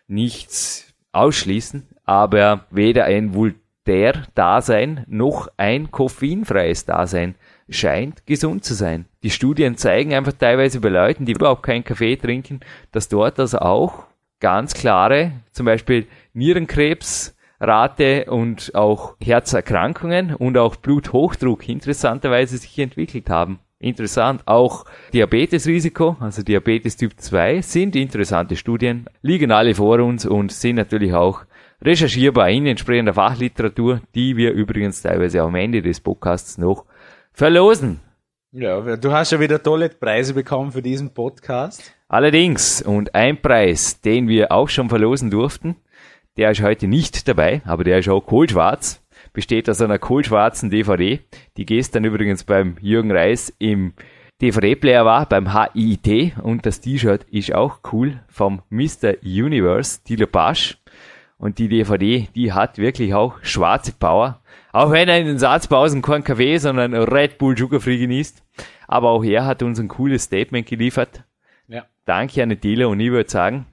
[0.09, 3.33] nichts ausschließen, aber weder ein
[3.89, 7.33] der Dasein noch ein koffeinfreies Dasein
[7.69, 9.05] scheint gesund zu sein.
[9.23, 12.59] Die Studien zeigen einfach teilweise bei Leuten, die überhaupt keinen Kaffee trinken,
[12.91, 14.05] dass dort das auch
[14.39, 23.57] ganz klare, zum Beispiel Nierenkrebsrate und auch Herzerkrankungen und auch Bluthochdruck interessanterweise sich entwickelt haben.
[23.79, 30.51] Interessant, auch Diabetesrisiko, also Diabetes Typ 2, sind interessante Studien, liegen alle vor uns und
[30.51, 31.45] sind natürlich auch
[31.81, 36.85] recherchierbar in entsprechender Fachliteratur, die wir übrigens teilweise am Ende des Podcasts noch
[37.31, 37.99] verlosen.
[38.51, 41.93] Ja, du hast ja wieder tolle Preise bekommen für diesen Podcast.
[42.07, 45.75] Allerdings, und ein Preis, den wir auch schon verlosen durften,
[46.37, 49.05] der ist heute nicht dabei, aber der ist auch kohlschwarz.
[49.33, 51.19] besteht aus einer kohlschwarzen DVD,
[51.57, 53.93] die gestern übrigens beim Jürgen Reis im
[54.41, 59.15] DVD-Player war, beim HIT und das T-Shirt ist auch cool vom Mr.
[59.21, 60.77] Universe, Dilo Pasch.
[61.39, 64.41] Und die DVD, die hat wirklich auch schwarze Power.
[64.73, 68.43] Auch wenn er in den Satzpausen kein Kaffee, sondern Red Bull Sugar Free genießt.
[68.87, 71.23] Aber auch er hat uns ein cooles Statement geliefert.
[71.67, 71.83] Ja.
[72.05, 73.65] Danke an den Dealer und ich würde sagen,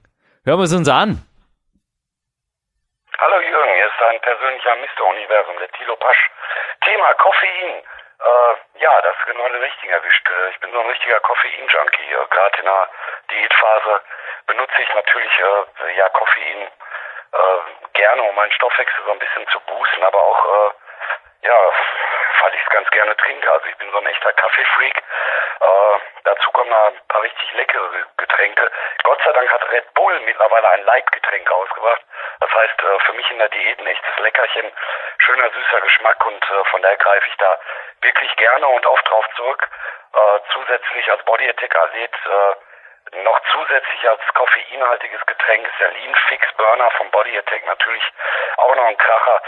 [0.45, 1.21] hören wir es uns an.
[3.19, 5.03] Hallo Jürgen, hier ist dein persönlicher Mr.
[5.09, 6.29] Universum, der Tilo Pasch.
[6.85, 7.83] Thema Koffein.
[8.17, 10.25] Äh, ja, das ist genau den richtigen erwischt.
[10.25, 12.09] Äh, Ich bin so ein richtiger Koffein-Junkie.
[12.15, 12.89] Äh, Gerade in der
[13.29, 13.93] Diätphase
[14.47, 16.61] benutze ich natürlich äh, ja Koffein
[17.33, 20.71] äh, gerne, um meinen Stoffwechsel so ein bisschen zu boosten, aber auch äh,
[21.43, 21.71] ja,
[22.41, 23.51] weil ich es ganz gerne trinke.
[23.51, 24.97] Also ich bin so ein echter Kaffeefreak.
[24.97, 28.71] Äh, dazu kommen da ein paar richtig leckere Getränke.
[29.03, 32.01] Gott sei Dank hat Red Bull mittlerweile ein Leitgetränk rausgebracht.
[32.39, 34.71] Das heißt, äh, für mich in der Diät ein echtes Leckerchen,
[35.19, 37.59] schöner süßer Geschmack und äh, von daher greife ich da
[38.01, 39.67] wirklich gerne und oft drauf zurück.
[40.13, 42.55] Äh, zusätzlich als Body Attack Athlet äh,
[43.23, 48.03] noch zusätzlich als koffeinhaltiges Getränk ist der Lean Fix Burner vom Body Attack natürlich
[48.57, 49.41] auch noch ein Kracher.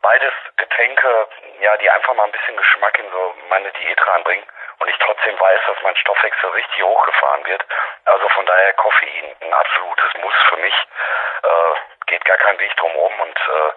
[0.00, 1.28] Beides Getränke,
[1.60, 4.44] ja, die einfach mal ein bisschen Geschmack in so meine Diät reinbringen
[4.80, 7.64] und ich trotzdem weiß, dass mein Stoffwechsel richtig hochgefahren wird.
[8.04, 10.74] Also von daher Koffein ein absolutes Muss für mich.
[10.74, 13.72] Äh, geht gar kein Weg drum rum und äh,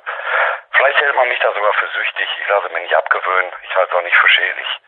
[0.71, 2.27] vielleicht hält man mich da sogar für süchtig.
[2.41, 3.51] Ich lasse mir nicht abgewöhnen.
[3.63, 4.81] Ich halte es auch nicht für schädlich.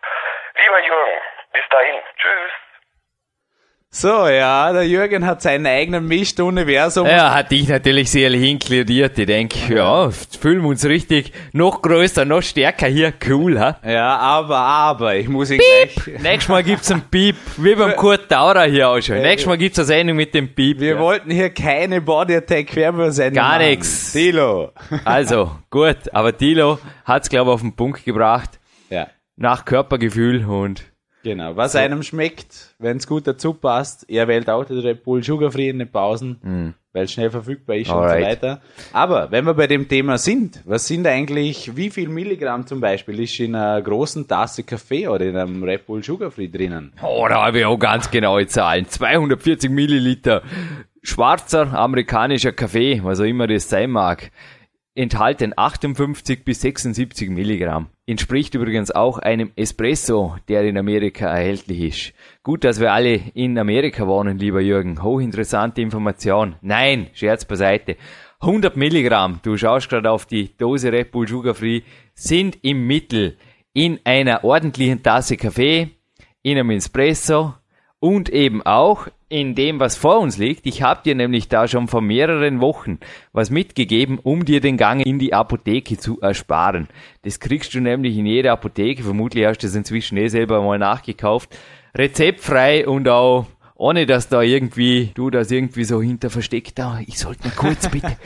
[0.56, 1.22] Lieber Jürgen,
[1.54, 2.02] bis dahin.
[2.18, 2.52] Tschüss.
[3.90, 7.08] So, ja, der Jürgen hat seinen eigenen Mist-Universum.
[7.08, 9.18] Er hat dich natürlich sehr inkludiert.
[9.18, 13.14] Ich denke, ja, fühlen wir uns richtig noch größer, noch stärker hier.
[13.28, 13.80] Cool, ha?
[13.84, 16.20] Ja, aber, aber, ich muss ihn gleich...
[16.22, 19.22] Nächstes Mal gibt's einen Piep, wie beim Kurt Daurer hier auch schon.
[19.22, 20.80] Nächstes Mal gibt's eine Sendung mit dem Piep.
[20.80, 24.12] Wir wollten hier keine Body Attack Werbesendung Gar nix.
[24.12, 24.74] Dilo.
[25.06, 28.60] Also, gut, aber Dilo hat's, glaube ich, auf den Punkt gebracht.
[28.90, 30.84] Ja, Nach Körpergefühl und
[31.28, 31.56] genau.
[31.56, 34.10] Was einem schmeckt, wenn's gut dazu passt.
[34.10, 37.76] Er wählt auch den Red Bull Sugar Free in den Pausen, weil es schnell verfügbar
[37.76, 38.02] ist und so.
[38.02, 38.24] Alright.
[38.24, 38.62] weiter.
[38.94, 43.20] Aber wenn wir bei dem Thema sind, was sind eigentlich, wie viel Milligramm zum Beispiel
[43.20, 46.94] ist in einer großen Tasse Kaffee oder in einem Red Bull Sugar Free drinnen?
[47.02, 48.88] Oh, da habe ich auch ganz genaue Zahlen.
[48.88, 50.42] 240 Milliliter
[51.04, 54.30] schwarzer amerikanischer Kaffee, was auch immer das sein mag,
[54.98, 57.88] enthalten 58 bis 76 Milligramm.
[58.08, 62.14] Entspricht übrigens auch einem Espresso, der in Amerika erhältlich ist.
[62.42, 65.04] Gut, dass wir alle in Amerika wohnen, lieber Jürgen.
[65.04, 66.56] Hochinteressante Information.
[66.62, 67.96] Nein, Scherz beiseite.
[68.40, 71.82] 100 Milligramm, du schaust gerade auf die Dose Red Bull Sugar Free,
[72.16, 73.38] sind im Mittel
[73.74, 75.92] in einer ordentlichen Tasse Kaffee,
[76.42, 77.54] in einem Espresso
[78.00, 80.66] und eben auch in dem, was vor uns liegt.
[80.66, 83.00] Ich habe dir nämlich da schon vor mehreren Wochen
[83.34, 86.88] was mitgegeben, um dir den Gang in die Apotheke zu ersparen.
[87.24, 89.04] Das kriegst du nämlich in jeder Apotheke.
[89.04, 91.58] Vermutlich hast du das inzwischen eh selber mal nachgekauft.
[91.96, 97.20] Rezeptfrei und auch ohne dass da irgendwie, du das irgendwie so hinter versteckt, da, ich
[97.20, 98.18] sollte mal kurz bitte,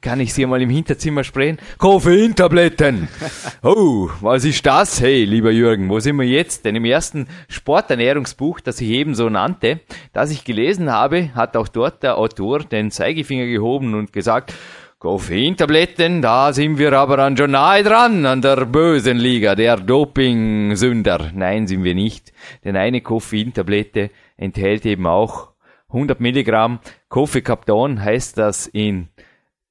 [0.00, 1.58] kann ich sie mal im Hinterzimmer sprayen?
[1.78, 3.08] Koffeintabletten!
[3.62, 5.00] Oh, was ist das?
[5.00, 6.64] Hey, lieber Jürgen, wo sind wir jetzt?
[6.64, 9.80] Denn im ersten Sporternährungsbuch, das ich eben so nannte,
[10.12, 14.54] das ich gelesen habe, hat auch dort der Autor den Zeigefinger gehoben und gesagt,
[15.00, 21.30] Koffeintabletten, da sind wir aber dann schon nahe dran an der bösen Liga, der Doping-Sünder.
[21.34, 22.34] Nein, sind wir nicht.
[22.64, 25.50] Denn eine Koffeintablette enthält eben auch
[25.88, 29.08] 100 Milligramm Koffeekapton, heißt das in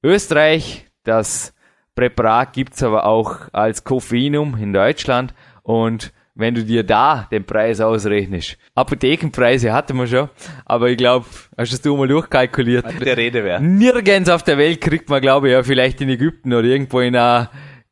[0.02, 0.86] Österreich.
[1.04, 1.54] Das
[1.94, 7.80] Präparat gibt's aber auch als Koffeinum in Deutschland und wenn du dir da den Preis
[7.80, 8.56] ausrechnest.
[8.74, 10.30] Apothekenpreise hatten wir schon,
[10.64, 11.26] aber ich glaube,
[11.58, 12.86] hast du das mal durchkalkuliert?
[13.04, 13.62] Der Rede wert.
[13.62, 17.16] Nirgends auf der Welt kriegt man, glaube ich, ja, vielleicht in Ägypten oder irgendwo in
[17.16, 17.50] einer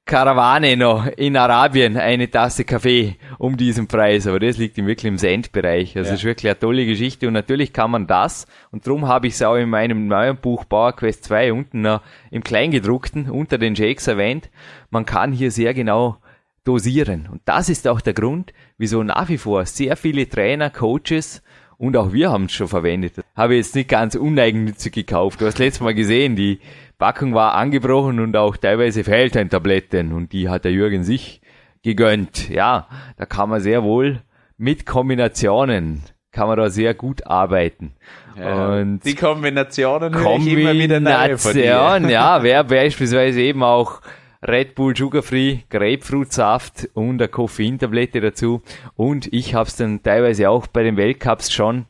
[0.08, 4.26] Karawane noch in Arabien eine Tasse Kaffee um diesen Preis.
[4.26, 5.94] Aber das liegt im wirklich im Centbereich.
[5.98, 6.14] Also Ja.
[6.14, 9.42] ist wirklich eine tolle Geschichte und natürlich kann man das und darum habe ich es
[9.42, 14.06] auch in meinem neuen Buch Power Quest 2 unten noch im Kleingedruckten unter den Jakes
[14.06, 14.48] erwähnt.
[14.88, 16.16] Man kann hier sehr genau
[16.64, 17.28] dosieren.
[17.30, 21.42] Und das ist auch der Grund, wieso nach wie vor sehr viele Trainer, Coaches
[21.78, 23.14] und auch wir haben es schon verwendet.
[23.34, 25.40] Habe jetzt nicht ganz uneigennützig gekauft.
[25.40, 26.60] Du hast letztes Mal gesehen, die
[26.98, 31.40] Packung war angebrochen und auch teilweise fehlten Tabletten und die hat der Jürgen sich
[31.82, 32.50] gegönnt.
[32.50, 34.22] Ja, da kann man sehr wohl
[34.56, 37.94] mit Kombinationen kann man da sehr gut arbeiten.
[38.36, 41.64] Und die Kombinationen ich immer wieder neue von dir.
[41.64, 41.96] Ja,
[42.42, 44.00] wäre beispielsweise eben auch
[44.46, 48.62] Red Bull Sugar Free, Grapefruitsaft und eine Koffeintablette dazu.
[48.94, 51.86] Und ich habe es dann teilweise auch bei den Weltcups schon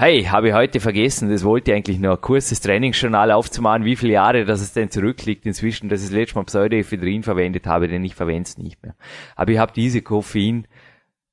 [0.00, 3.96] Hey, habe ich heute vergessen, das wollte ich eigentlich noch ein kurzes Trainingsjournal aufzumachen, wie
[3.96, 7.88] viele Jahre das es denn zurückliegt inzwischen, dass ich das letzte Mal Pseudoephedrin verwendet habe,
[7.88, 8.94] denn ich verwende es nicht mehr.
[9.34, 10.68] Aber ich habe diese Koffein,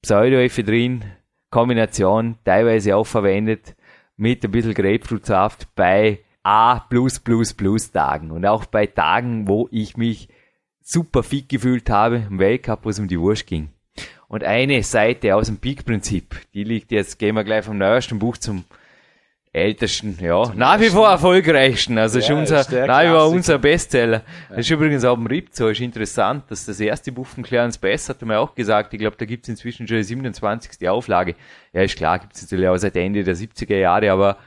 [0.01, 1.05] Pseudoephedrin,
[1.51, 3.75] Kombination teilweise auch verwendet
[4.17, 6.87] mit ein bisschen Grapefruitsaft bei A+++
[7.93, 10.27] Tagen und auch bei Tagen, wo ich mich
[10.85, 13.69] super fit gefühlt habe im Weltcup, wo es um die Wurst ging.
[14.27, 18.37] Und eine Seite aus dem Peak-Prinzip, die liegt jetzt, gehen wir gleich vom neuesten Buch
[18.37, 18.65] zum
[19.51, 23.29] ältesten, ja, zum nach wie vor erfolgreichsten, also ja, ist unser, ist nach wie vor
[23.29, 24.17] unser Bestseller.
[24.17, 24.23] Ja.
[24.49, 27.77] Das ist übrigens auch im RIP so, ist interessant, dass das erste Buch von Clarence
[27.77, 30.87] Bass, hat er mir auch gesagt, ich glaube, da gibt es inzwischen schon die 27.
[30.89, 31.35] Auflage.
[31.73, 34.37] Ja, ist klar, gibt es natürlich auch seit Ende der 70er Jahre, aber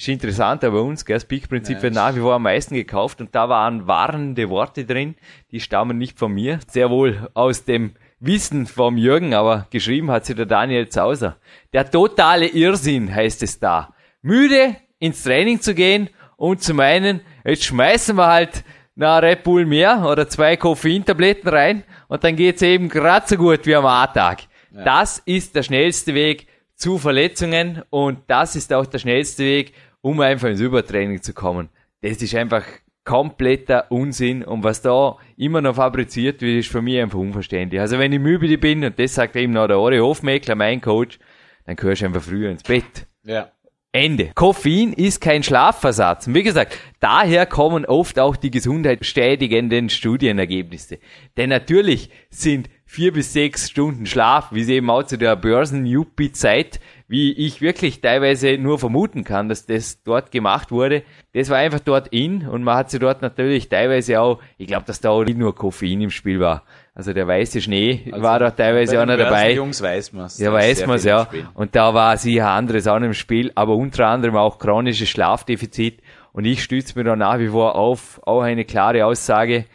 [0.00, 3.20] ist interessant, aber uns, gell, das Peak-Prinzip ja, wird nach wie vor am meisten gekauft
[3.20, 5.16] und da waren warnende Worte drin,
[5.50, 10.24] die stammen nicht von mir, sehr wohl aus dem Wissen vom Jürgen, aber geschrieben hat
[10.26, 11.36] sie der Daniel Zauser.
[11.72, 13.94] Der totale Irrsinn heißt es da.
[14.22, 19.64] Müde ins Training zu gehen und zu meinen, jetzt schmeißen wir halt na Red Bull
[19.64, 24.42] mehr oder zwei Koffeintabletten rein und dann geht's eben gerade so gut wie am A-Tag.
[24.72, 24.82] Ja.
[24.82, 30.20] Das ist der schnellste Weg zu Verletzungen und das ist auch der schnellste Weg, um
[30.20, 31.68] einfach ins Übertraining zu kommen.
[32.00, 32.64] Das ist einfach
[33.04, 37.80] kompletter Unsinn und was da immer noch fabriziert wird, ist für mich einfach unverständlich.
[37.80, 41.18] Also wenn ich müde bin, und das sagt eben noch der Ori Hofmeckler, mein Coach,
[41.64, 43.06] dann gehörst du einfach früher ins Bett.
[43.24, 43.50] Ja.
[43.92, 44.32] Ende.
[44.34, 46.26] Koffein ist kein Schlafversatz.
[46.26, 50.98] Und wie gesagt, daher kommen oft auch die gesundheitsständigenden Studienergebnisse.
[51.38, 56.80] Denn natürlich sind vier bis sechs Stunden Schlaf, wie es eben auch zu der Börsen-Yuppie-Zeit
[57.08, 61.02] wie ich wirklich teilweise nur vermuten kann, dass das dort gemacht wurde.
[61.32, 64.84] Das war einfach dort in und man hat sie dort natürlich teilweise auch, ich glaube,
[64.84, 66.64] dass da auch nicht nur Koffein im Spiel war.
[66.98, 69.52] Also der weiße Schnee also war da teilweise auch noch dabei.
[69.52, 70.36] Jungs weiß man's.
[70.40, 71.28] Ja, weiß man's, ja.
[71.54, 76.00] Und da war sicher anderes auch im Spiel, aber unter anderem auch chronisches Schlafdefizit.
[76.32, 79.66] Und ich stütze mir da nach wie vor auf, auch eine klare Aussage,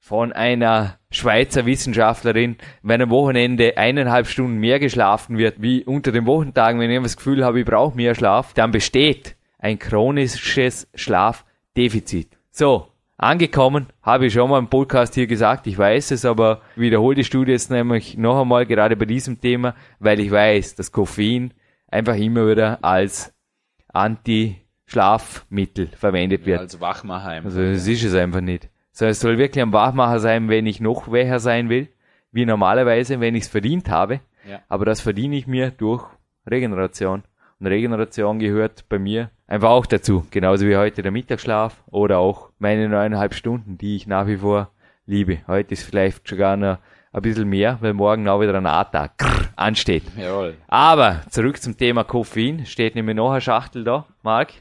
[0.00, 6.26] von einer Schweizer Wissenschaftlerin, wenn am Wochenende eineinhalb Stunden mehr geschlafen wird, wie unter den
[6.26, 12.36] Wochentagen, wenn ich das Gefühl habe, ich brauche mehr Schlaf, dann besteht ein chronisches Schlafdefizit.
[12.50, 17.16] So, angekommen, habe ich schon mal im Podcast hier gesagt, ich weiß es, aber wiederhole
[17.16, 21.54] die Studie jetzt nämlich noch einmal, gerade bei diesem Thema, weil ich weiß, dass Koffein
[21.88, 23.32] einfach immer wieder als
[23.92, 26.56] Anti-Schlafmittel verwendet wird.
[26.56, 28.68] Ja, als Wachmacher Also das ist es einfach nicht.
[28.90, 31.88] So, es soll wirklich ein Wachmacher sein, wenn ich noch wecher sein will,
[32.32, 34.20] wie normalerweise, wenn ich es verdient habe.
[34.48, 34.60] Ja.
[34.68, 36.04] Aber das verdiene ich mir durch
[36.46, 37.22] Regeneration.
[37.60, 40.26] Und Regeneration gehört bei mir einfach auch dazu.
[40.30, 44.70] Genauso wie heute der Mittagsschlaf oder auch meine neuneinhalb Stunden, die ich nach wie vor
[45.06, 45.38] liebe.
[45.46, 46.78] Heute ist vielleicht sogar noch
[47.12, 49.12] ein bisschen mehr, weil morgen auch wieder ein A-Tag
[49.56, 50.04] ansteht.
[50.18, 50.56] Jawohl.
[50.66, 52.66] Aber zurück zum Thema Koffein.
[52.66, 54.52] Steht nämlich noch eine Schachtel da, Marc.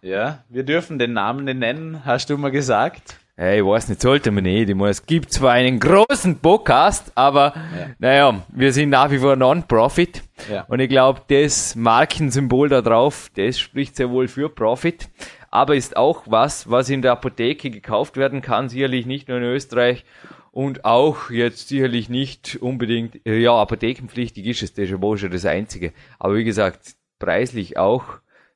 [0.00, 3.18] Ja, wir dürfen den Namen nicht nennen, hast du mal gesagt.
[3.34, 4.68] Hey, ich weiß nicht, sollte man nicht.
[4.68, 7.86] Ich meine, es gibt zwar einen großen Podcast, aber ja.
[7.98, 10.22] naja, wir sind nach wie vor Non-Profit.
[10.50, 10.64] Ja.
[10.68, 15.08] Und ich glaube, das Markensymbol da drauf, das spricht sehr wohl für Profit.
[15.50, 19.44] Aber ist auch was, was in der Apotheke gekauft werden kann, sicherlich nicht nur in
[19.44, 20.04] Österreich
[20.50, 25.46] und auch jetzt sicherlich nicht unbedingt, ja, apothekenpflichtig ist es, das ist ja schon das
[25.46, 25.94] Einzige.
[26.18, 28.04] Aber wie gesagt, preislich auch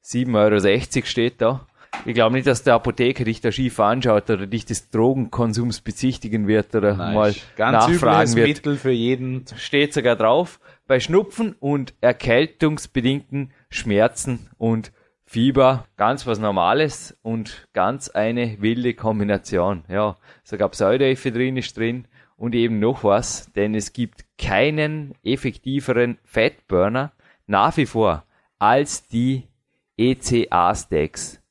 [0.05, 1.67] 7,60 Euro steht da.
[2.05, 6.47] Ich glaube nicht, dass der Apotheker dich da schief anschaut oder dich des Drogenkonsums bezichtigen
[6.47, 8.49] wird oder Nein, mal ganz nachfragen wird.
[8.49, 9.45] Mittel für jeden.
[9.57, 10.61] Steht sogar drauf.
[10.87, 14.93] Bei Schnupfen und erkältungsbedingten Schmerzen und
[15.25, 19.83] Fieber ganz was Normales und ganz eine wilde Kombination.
[19.89, 27.13] Ja, sogar Pseudoephedrin ist drin und eben noch was, denn es gibt keinen effektiveren Fettburner
[27.47, 28.25] nach wie vor
[28.59, 29.49] als die
[29.97, 31.43] ECA-Stacks.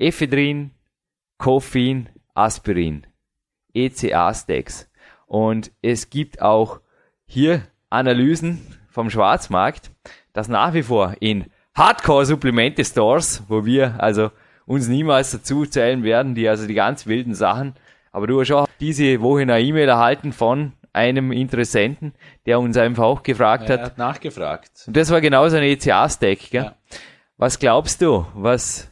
[0.00, 0.70] Ephedrin,
[1.36, 3.06] Koffein, Aspirin,
[3.74, 4.90] ECA-Stacks.
[5.26, 6.80] Und es gibt auch
[7.26, 9.90] hier Analysen vom Schwarzmarkt,
[10.32, 14.30] dass nach wie vor in Hardcore-Supplemente-Stores, wo wir also
[14.66, 17.74] uns niemals dazu zählen werden, die also die ganz wilden Sachen,
[18.10, 22.14] aber du hast auch diese Woche eine E-Mail erhalten von einem Interessenten,
[22.46, 23.82] der uns einfach auch gefragt ja, hat.
[23.82, 24.84] hat nachgefragt.
[24.86, 26.64] Und das war genauso ein ECA-Stack, gell?
[26.64, 26.74] Ja.
[27.36, 28.90] Was glaubst du, was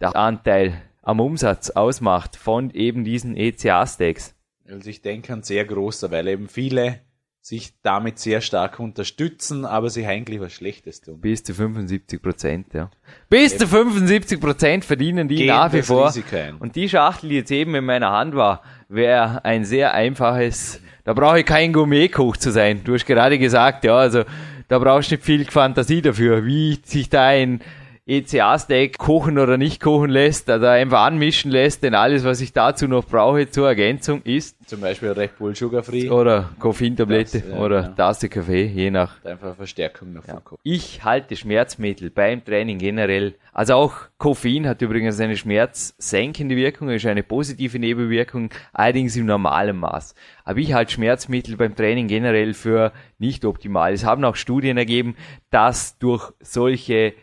[0.00, 4.34] der Anteil am Umsatz ausmacht von eben diesen ECA-Stacks?
[4.68, 7.00] Also ich denke ein sehr großer, weil eben viele
[7.42, 11.20] sich damit sehr stark unterstützen, aber sich eigentlich was Schlechtes tun.
[11.20, 12.90] Bis zu 75 Prozent, ja.
[13.30, 13.60] Bis eben.
[13.60, 16.12] zu 75 Prozent verdienen die Gehen nach wie vor.
[16.60, 21.14] Und die Schachtel, die jetzt eben in meiner Hand war, wäre ein sehr einfaches, da
[21.14, 22.82] brauche ich kein Gourmetkoch zu sein.
[22.84, 24.24] Du hast gerade gesagt, ja, also
[24.68, 27.62] da brauchst du nicht viel Fantasie dafür, wie sich da ein
[28.10, 32.88] ECA-Steak kochen oder nicht kochen lässt, also einfach anmischen lässt, denn alles, was ich dazu
[32.88, 36.10] noch brauche zur Ergänzung ist Zum Beispiel Red Bull Sugar Free.
[36.10, 37.94] oder Koffeintablette Das, ja, oder genau.
[37.94, 40.58] Tasse Kaffee, je nach Einfach Verstärkung noch Koffein.
[40.64, 47.06] ich halte Schmerzmittel beim Training generell, also auch Koffein hat übrigens eine schmerzsenkende Wirkung, ist
[47.06, 50.16] eine positive Nebenwirkung, allerdings im normalen Maß.
[50.44, 53.92] Aber ich halte Schmerzmittel beim Training generell für nicht optimal.
[53.92, 55.14] Es haben auch Studien ergeben,
[55.50, 57.14] dass durch solche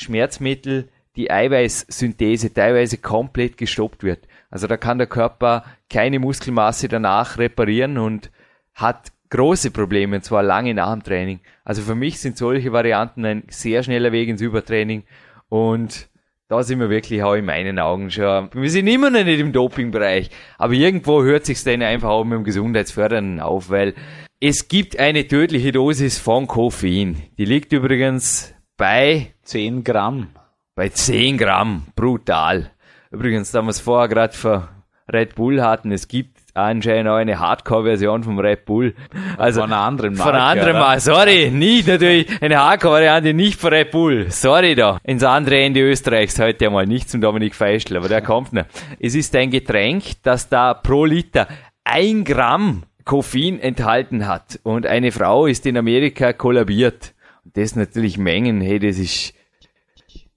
[0.00, 4.26] Schmerzmittel die Eiweißsynthese teilweise komplett gestoppt wird.
[4.50, 8.30] Also da kann der Körper keine Muskelmasse danach reparieren und
[8.74, 11.40] hat große Probleme, und zwar lange nach dem Training.
[11.64, 15.04] Also für mich sind solche Varianten ein sehr schneller Weg ins Übertraining
[15.48, 16.08] und
[16.48, 18.50] da sind wir wirklich auch in meinen Augen schon.
[18.52, 22.38] Wir sind immer noch nicht im Dopingbereich, aber irgendwo hört sich's dann einfach auch mit
[22.38, 23.94] dem Gesundheitsfördernden auf, weil
[24.40, 27.22] es gibt eine tödliche Dosis von Koffein.
[27.38, 30.28] Die liegt übrigens bei 10 Gramm.
[30.74, 32.70] bei 10 Gramm, brutal.
[33.10, 34.68] Übrigens, da wir es vorher gerade für
[35.12, 38.94] Red Bull hatten, es gibt anscheinend auch eine Hardcore-Version vom Red Bull.
[39.36, 40.78] Also Von einer anderen Von einer Marke, anderen?
[40.78, 44.30] Marke, sorry, nicht natürlich eine Hardcore-Variante, nicht von Red Bull.
[44.30, 44.98] Sorry da.
[45.04, 48.64] Ins andere Ende Österreichs heute einmal, nicht zum Dominik Feischl, aber der kommt noch.
[48.98, 51.48] Es ist ein Getränk, das da pro Liter
[51.84, 54.58] ein Gramm Koffein enthalten hat.
[54.62, 57.12] Und eine Frau ist in Amerika kollabiert.
[57.44, 59.34] Und das natürlich Mengen, hey, das ist,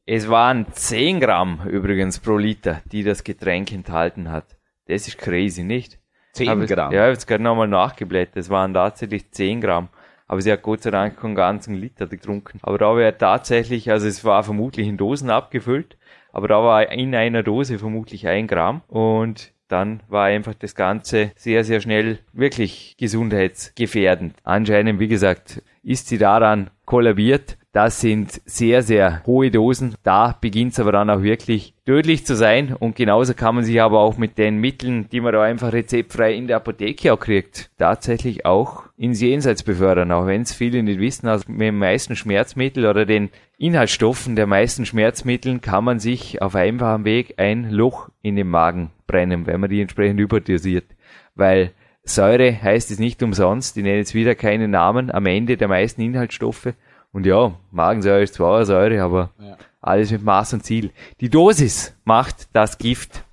[0.06, 4.58] es waren 10 Gramm übrigens pro Liter, die das Getränk enthalten hat.
[4.88, 6.00] Das ist crazy, nicht?
[6.34, 6.92] 10 Aber- Gramm.
[6.92, 8.38] Ja, ich habe jetzt gerade nochmal nachgeblättert.
[8.38, 9.90] Es waren tatsächlich 10 Gramm.
[10.28, 12.60] Aber sie hat Gott sei Dank keinen ganzen Liter getrunken.
[12.64, 15.98] Aber da wäre tatsächlich, also es war vermutlich in Dosen abgefüllt,
[16.32, 21.32] aber da war in einer Dose vermutlich ein Gramm und dann war einfach das Ganze
[21.36, 24.36] sehr, sehr schnell wirklich gesundheitsgefährdend.
[24.44, 27.58] Anscheinend, wie gesagt, ist sie daran kollabiert.
[27.74, 29.96] Das sind sehr, sehr hohe Dosen.
[30.04, 32.76] Da beginnt es aber dann auch wirklich tödlich zu sein.
[32.78, 36.36] Und genauso kann man sich aber auch mit den Mitteln, die man da einfach rezeptfrei
[36.36, 40.12] in der Apotheke auch kriegt, tatsächlich auch ins Jenseits befördern.
[40.12, 44.46] Auch wenn es viele nicht wissen, also mit den meisten Schmerzmitteln oder den Inhaltsstoffen der
[44.46, 49.60] meisten Schmerzmitteln kann man sich auf einfachem Weg ein Loch in den Magen brennen, wenn
[49.60, 50.86] man die entsprechend überdosiert.
[51.34, 51.72] Weil
[52.04, 56.02] Säure heißt es nicht umsonst, ich nenne jetzt wieder keine Namen, am Ende der meisten
[56.02, 56.74] Inhaltsstoffe.
[57.12, 59.32] Und ja, Magensäure ist zwar eine Säure, aber
[59.80, 60.92] alles mit Maß und Ziel.
[61.22, 63.24] Die Dosis macht das Gift.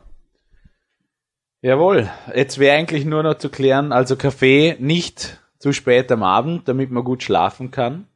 [1.62, 2.08] Jawohl.
[2.34, 6.90] Jetzt wäre eigentlich nur noch zu klären, also Kaffee nicht zu spät am Abend, damit
[6.90, 8.06] man gut schlafen kann,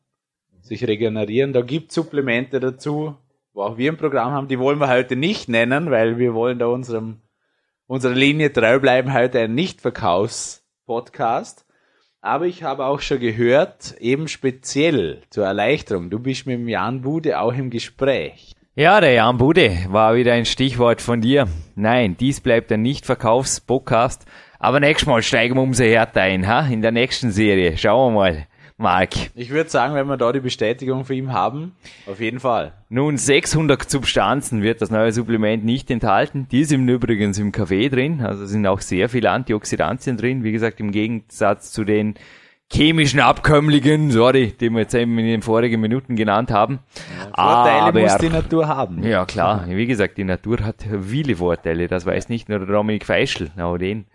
[0.62, 1.52] sich regenerieren.
[1.52, 3.16] Da gibt Supplemente dazu,
[3.52, 4.48] wo auch wir im Programm haben.
[4.48, 7.18] Die wollen wir heute nicht nennen, weil wir wollen da unserem,
[7.86, 9.12] unserer Linie treu bleiben.
[9.12, 11.66] Heute ein Nicht-Verkaufs-Podcast.
[12.20, 17.02] Aber ich habe auch schon gehört, eben speziell zur Erleichterung, du bist mit dem Jan
[17.02, 18.54] Bude auch im Gespräch.
[18.74, 21.46] Ja, der Jan Bude war wieder ein Stichwort von dir.
[21.74, 24.24] Nein, dies bleibt ein Nicht-Verkaufs-Podcast.
[24.58, 26.66] Aber nächstes Mal steigen wir umso härter ein, ha?
[26.66, 27.76] In der nächsten Serie.
[27.76, 28.46] Schauen wir mal,
[28.76, 29.10] Marc.
[29.36, 32.72] Ich würde sagen, wenn wir da die Bestätigung für ihn haben, auf jeden Fall.
[32.88, 36.48] Nun, 600 Substanzen wird das neue Supplement nicht enthalten.
[36.50, 38.20] Die sind übrigens im Kaffee drin.
[38.22, 40.42] Also sind auch sehr viele Antioxidantien drin.
[40.42, 42.14] Wie gesagt, im Gegensatz zu den
[42.72, 46.80] chemischen Abkömmlingen, sorry, die wir jetzt eben in den vorigen Minuten genannt haben.
[47.34, 49.04] Vorteile Aber- muss die Natur haben.
[49.04, 49.66] Ja, klar.
[49.68, 51.86] Wie gesagt, die Natur hat viele Vorteile.
[51.86, 53.50] Das weiß nicht nur Dominik Feischl.
[53.54, 54.06] Na, den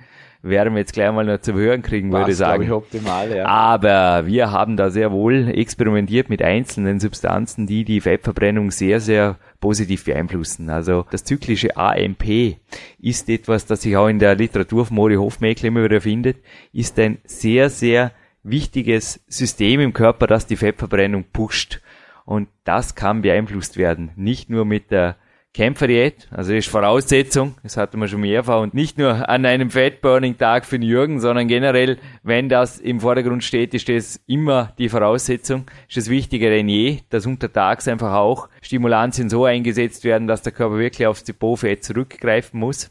[0.41, 2.63] werden wir jetzt gleich mal noch zu hören kriegen, würde ich sagen.
[2.63, 3.45] ich, optimal, ja.
[3.45, 9.37] Aber wir haben da sehr wohl experimentiert mit einzelnen Substanzen, die die Fettverbrennung sehr, sehr
[9.59, 10.69] positiv beeinflussen.
[10.69, 12.57] Also das zyklische AMP
[12.99, 16.37] ist etwas, das sich auch in der Literatur von Mori Hofmeckler immer wieder findet,
[16.71, 18.11] ist ein sehr, sehr
[18.43, 21.81] wichtiges System im Körper, das die Fettverbrennung pusht.
[22.25, 24.11] Und das kann beeinflusst werden.
[24.15, 25.17] Nicht nur mit der
[25.59, 29.69] Kämpferdiät, also das ist Voraussetzung, das hatten wir schon mehrfach und nicht nur an einem
[29.69, 34.87] Fat-Burning-Tag für den Jürgen, sondern generell, wenn das im Vordergrund steht, ist das immer die
[34.87, 40.43] Voraussetzung, ist es wichtiger denn je, dass untertags einfach auch Stimulantien so eingesetzt werden, dass
[40.43, 42.89] der Körper wirklich aufs Depotfett zurückgreifen muss.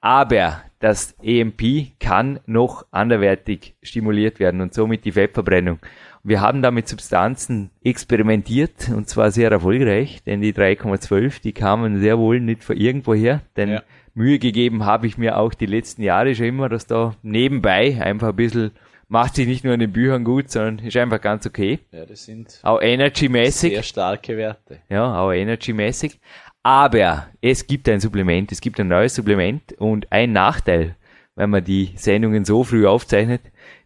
[0.00, 5.80] Aber das EMP kann noch anderwertig stimuliert werden und somit die Fettverbrennung.
[6.24, 12.00] Wir haben da mit Substanzen experimentiert und zwar sehr erfolgreich, denn die 3,12, die kamen
[12.00, 13.82] sehr wohl nicht von irgendwoher, denn Ja.
[14.14, 18.30] Mühe gegeben habe ich mir auch die letzten Jahre schon immer, dass da nebenbei einfach
[18.30, 18.72] ein bisschen,
[19.06, 21.78] macht sich nicht nur in den Büchern gut, sondern ist einfach ganz okay.
[21.92, 23.72] Ja, das sind Auch energymäßig.
[23.74, 24.78] sehr starke Werte.
[24.88, 26.18] Ja, auch energymäßig.
[26.64, 30.96] Aber es gibt ein Supplement, es gibt ein neues Supplement und ein Nachteil,
[31.36, 33.40] wenn man die Sendungen so früh aufzeichnet.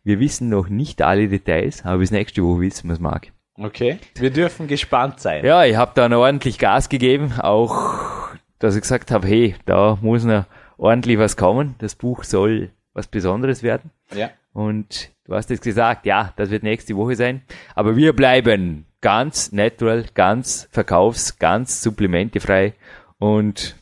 [0.05, 3.29] Wir wissen noch nicht alle Details, aber bis nächste Woche wissen wir es, Marc.
[3.57, 3.99] Okay.
[4.17, 5.45] Wir dürfen gespannt sein.
[5.45, 9.99] Ja, ich habe da noch ordentlich Gas gegeben, auch dass ich gesagt habe, hey, da
[10.01, 10.47] muss noch
[10.77, 11.75] ordentlich was kommen.
[11.79, 13.91] Das Buch soll was Besonderes werden.
[14.15, 14.31] Ja.
[14.53, 17.43] Und du hast jetzt gesagt, ja, das wird nächste Woche sein.
[17.75, 22.75] Aber wir bleiben ganz natural, ganz verkaufs-, ganz supplementefrei.
[23.19, 23.77] Und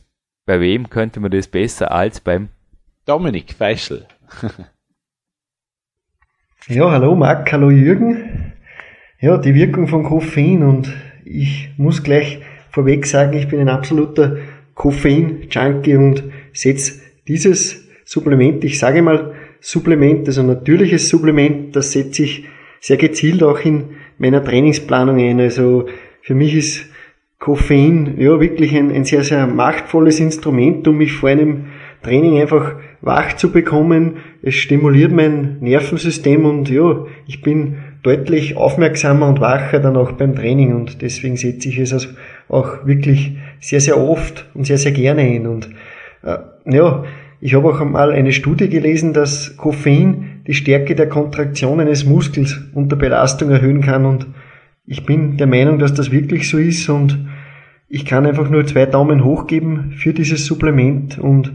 [0.45, 2.49] bei wem könnte man das besser als beim
[3.05, 4.05] Dominik Feischl.
[6.67, 8.53] ja, hallo Marc, hallo Jürgen.
[9.19, 10.93] Ja, die Wirkung von Koffein und
[11.25, 12.39] ich muss gleich
[12.69, 14.37] vorweg sagen, ich bin ein absoluter
[14.75, 22.45] Koffein-Junkie und setze dieses Supplement, ich sage mal Supplement, also natürliches Supplement, das setze ich
[22.79, 25.39] sehr gezielt auch in meiner Trainingsplanung ein.
[25.39, 25.87] Also
[26.21, 26.85] für mich ist
[27.39, 31.65] Koffein ja wirklich ein, ein sehr, sehr machtvolles Instrument, um mich vor einem
[32.03, 34.17] Training einfach wach zu bekommen.
[34.41, 40.35] Es stimuliert mein Nervensystem und ja, ich bin deutlich aufmerksamer und wacher dann auch beim
[40.35, 42.15] Training und deswegen setze ich es
[42.49, 45.45] auch wirklich sehr, sehr oft und sehr, sehr gerne ein.
[45.45, 45.69] Und
[46.23, 47.03] äh, ja,
[47.39, 52.59] ich habe auch einmal eine Studie gelesen, dass Koffein die Stärke der Kontraktion eines Muskels
[52.73, 54.27] unter Belastung erhöhen kann und
[54.87, 57.19] ich bin der Meinung, dass das wirklich so ist und
[57.87, 61.53] ich kann einfach nur zwei Daumen hoch geben für dieses Supplement und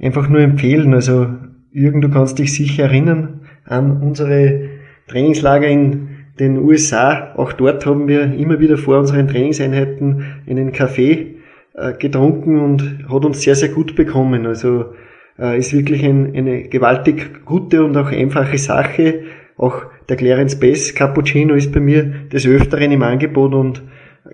[0.00, 0.94] einfach nur empfehlen.
[0.94, 1.28] Also
[1.72, 4.70] Jürgen, du kannst dich sicher erinnern an unsere
[5.08, 7.34] Trainingslager in den USA.
[7.36, 11.36] Auch dort haben wir immer wieder vor unseren Trainingseinheiten einen Kaffee
[11.74, 14.46] äh, getrunken und hat uns sehr, sehr gut bekommen.
[14.46, 14.94] Also
[15.38, 19.22] äh, ist wirklich ein, eine gewaltig gute und auch einfache Sache.
[19.56, 23.82] Auch der Clarence Bess Cappuccino ist bei mir des Öfteren im Angebot und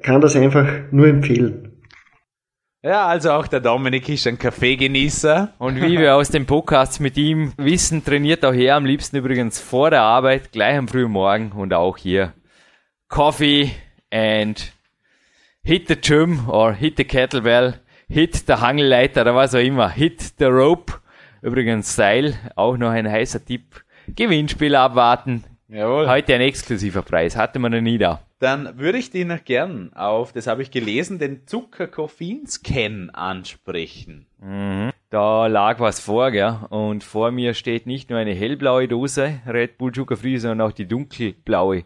[0.02, 1.71] kann das einfach nur empfehlen.
[2.84, 5.54] Ja, also auch der Dominik ist ein Kaffeegenießer.
[5.58, 9.60] Und wie wir aus den Podcasts mit ihm wissen, trainiert auch er am liebsten übrigens
[9.60, 12.32] vor der Arbeit, gleich am frühen Morgen und auch hier.
[13.06, 13.70] Coffee
[14.10, 14.72] and
[15.62, 17.74] hit the gym or hit the kettlebell,
[18.08, 20.94] hit the Hangelleiter oder was auch immer, hit the rope.
[21.40, 23.84] Übrigens Seil, auch noch ein heißer Tipp.
[24.08, 25.44] Gewinnspiel abwarten.
[25.68, 26.08] Jawohl.
[26.08, 28.22] Heute ein exklusiver Preis, hatte man noch nie da.
[28.42, 34.26] Dann würde ich noch gern auf, das habe ich gelesen, den Zucker-Koffein-Scan ansprechen.
[34.40, 34.90] Mhm.
[35.10, 36.58] Da lag was vor, gell?
[36.70, 40.72] Und vor mir steht nicht nur eine hellblaue Dose Red Bull Sugar Free, sondern auch
[40.72, 41.84] die dunkelblaue.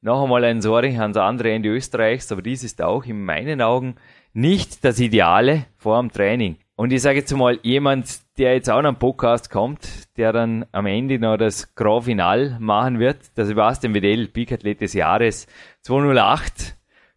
[0.00, 3.96] Noch einmal ein Sorry ans andere Ende Österreichs, aber dies ist auch in meinen Augen
[4.32, 6.56] nicht das Ideale vor dem Training.
[6.78, 10.66] Und ich sage jetzt mal, jemand, der jetzt auch noch einen Podcast kommt, der dann
[10.72, 15.46] am Ende noch das Grand Final machen wird, das Sebastian Wedell, Peak-Athlet des Jahres
[15.80, 16.76] 208.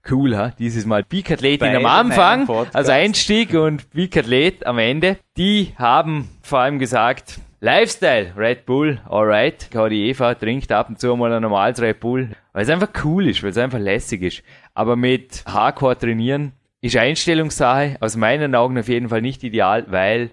[0.09, 0.53] Cool, ha?
[0.57, 5.17] Dieses Mal Peak-Athletin am Anfang, also Einstieg und Peak-Athlet am Ende.
[5.35, 9.69] Die haben vor allem gesagt, Lifestyle, Red Bull, alright.
[9.73, 13.27] Die Eva trinkt ab und zu mal ein normales Red Bull, weil es einfach cool
[13.27, 14.43] ist, weil es einfach lässig ist.
[14.73, 20.31] Aber mit Hardcore trainieren ist Einstellungssache, aus meinen Augen auf jeden Fall nicht ideal, weil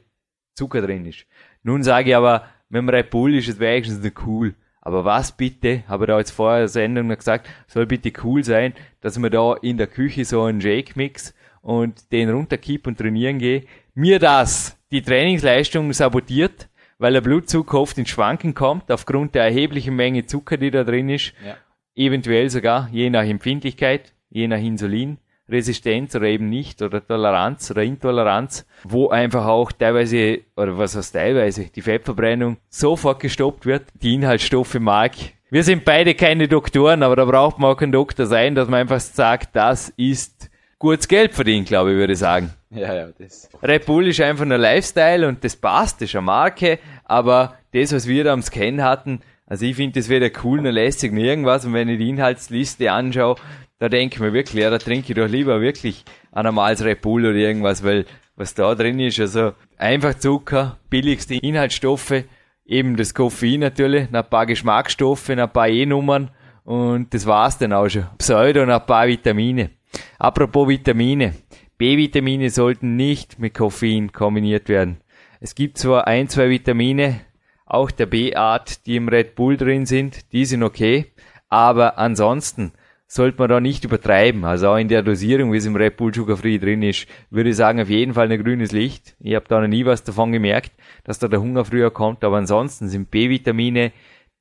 [0.54, 1.26] Zucker drin ist.
[1.62, 4.54] Nun sage ich aber, mit dem Red Bull ist es wenigstens nicht cool.
[4.80, 8.44] Aber was bitte, habe ich da jetzt vorher der Sendung noch gesagt, soll bitte cool
[8.44, 13.38] sein, dass man da in der Küche so einen Shake-Mix und den runterkipp und trainieren
[13.38, 13.64] gehe.
[13.94, 16.68] Mir das die Trainingsleistung sabotiert,
[16.98, 21.08] weil der Blutzucker oft ins Schwanken kommt, aufgrund der erheblichen Menge Zucker, die da drin
[21.08, 21.32] ist.
[21.44, 21.56] Ja.
[21.96, 25.18] Eventuell sogar, je nach Empfindlichkeit, je nach Insulin.
[25.48, 31.14] Resistenz oder eben nicht oder Toleranz oder Intoleranz, wo einfach auch teilweise, oder was heißt
[31.14, 35.12] teilweise, die Fettverbrennung sofort gestoppt wird, die Inhaltsstoffe mag.
[35.48, 38.80] Wir sind beide keine Doktoren, aber da braucht man auch kein Doktor sein, dass man
[38.80, 42.52] einfach sagt, das ist gutes Geld verdient, glaube ich, würde ich sagen.
[42.70, 43.48] Ja, ja, das.
[43.62, 47.92] Red Bull ist einfach nur Lifestyle und das passt, das ist eine Marke, aber das,
[47.92, 51.22] was wir da am Scan hatten, also ich finde das weder cool noch lässig noch
[51.22, 53.36] irgendwas und wenn ich die Inhaltsliste anschaue,
[53.78, 57.02] da denke ich mir wirklich, ja, da trinke ich doch lieber wirklich ein normales Red
[57.02, 58.06] Bull oder irgendwas, weil
[58.36, 62.24] was da drin ist, also einfach Zucker, billigste Inhaltsstoffe,
[62.64, 66.30] eben das Koffein natürlich, ein paar Geschmacksstoffe, ein paar E-Nummern
[66.64, 68.06] und das war's dann auch schon.
[68.18, 69.70] Pseudo und ein paar Vitamine.
[70.18, 71.34] Apropos Vitamine.
[71.78, 74.98] B-Vitamine sollten nicht mit Koffein kombiniert werden.
[75.40, 77.20] Es gibt zwar ein, zwei Vitamine,
[77.66, 81.12] auch der B-Art, die im Red Bull drin sind, die sind okay,
[81.48, 82.72] aber ansonsten
[83.06, 84.44] sollte man da nicht übertreiben.
[84.44, 87.50] Also auch in der Dosierung, wie es im Red Bull Sugar Free drin ist, würde
[87.50, 89.16] ich sagen, auf jeden Fall ein grünes Licht.
[89.20, 90.72] Ich habe da noch nie was davon gemerkt,
[91.04, 93.92] dass da der Hunger früher kommt, aber ansonsten sind B-Vitamine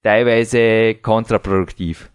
[0.01, 2.11] teilweise kontraproduktiv.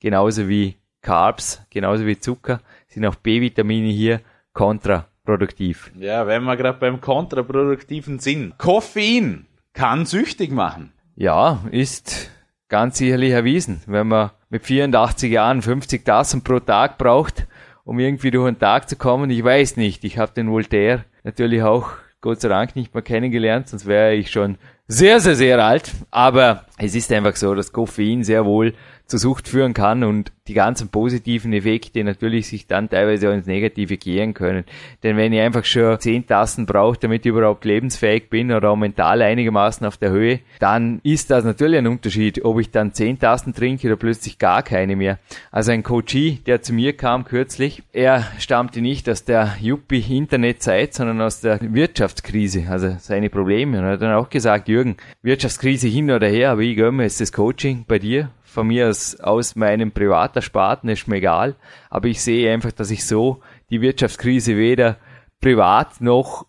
[0.00, 4.20] Genauso wie Carbs, genauso wie Zucker, sind auch B-Vitamine hier
[4.52, 5.92] kontraproduktiv.
[5.98, 8.58] Ja, wenn wir gerade beim kontraproduktiven sind.
[8.58, 10.92] Koffein kann süchtig machen.
[11.16, 12.30] Ja, ist
[12.70, 13.82] ganz sicherlich erwiesen.
[13.86, 17.46] Wenn man mit 84 Jahren 50 Tassen pro Tag braucht,
[17.84, 20.04] um irgendwie durch den Tag zu kommen, ich weiß nicht.
[20.04, 21.90] Ich habe den Voltaire natürlich auch
[22.22, 24.56] Gott sei Dank nicht mehr kennengelernt, sonst wäre ich schon
[24.86, 25.92] sehr, sehr, sehr alt.
[26.10, 28.74] Aber es ist einfach so, dass Koffein sehr wohl
[29.10, 33.46] zur Sucht führen kann und die ganzen positiven Effekte natürlich sich dann teilweise auch ins
[33.46, 34.64] Negative gehen können.
[35.02, 38.76] Denn wenn ich einfach schon zehn Tassen brauche, damit ich überhaupt lebensfähig bin oder auch
[38.76, 43.18] mental einigermaßen auf der Höhe, dann ist das natürlich ein Unterschied, ob ich dann zehn
[43.18, 45.18] Tassen trinke oder plötzlich gar keine mehr.
[45.50, 51.20] Also ein Coachie, der zu mir kam kürzlich, er stammte nicht aus der Yuppie-Internetzeit, sondern
[51.20, 53.78] aus der Wirtschaftskrise, also seine Probleme.
[53.78, 57.02] Und er hat dann auch gesagt, Jürgen, Wirtschaftskrise hin oder her, aber ich gönne mir
[57.04, 61.56] jetzt das Coaching bei dir von mir aus, aus meinem Privatersparten, ist mir egal.
[61.88, 63.40] Aber ich sehe einfach, dass ich so
[63.70, 64.96] die Wirtschaftskrise weder
[65.40, 66.46] privat noch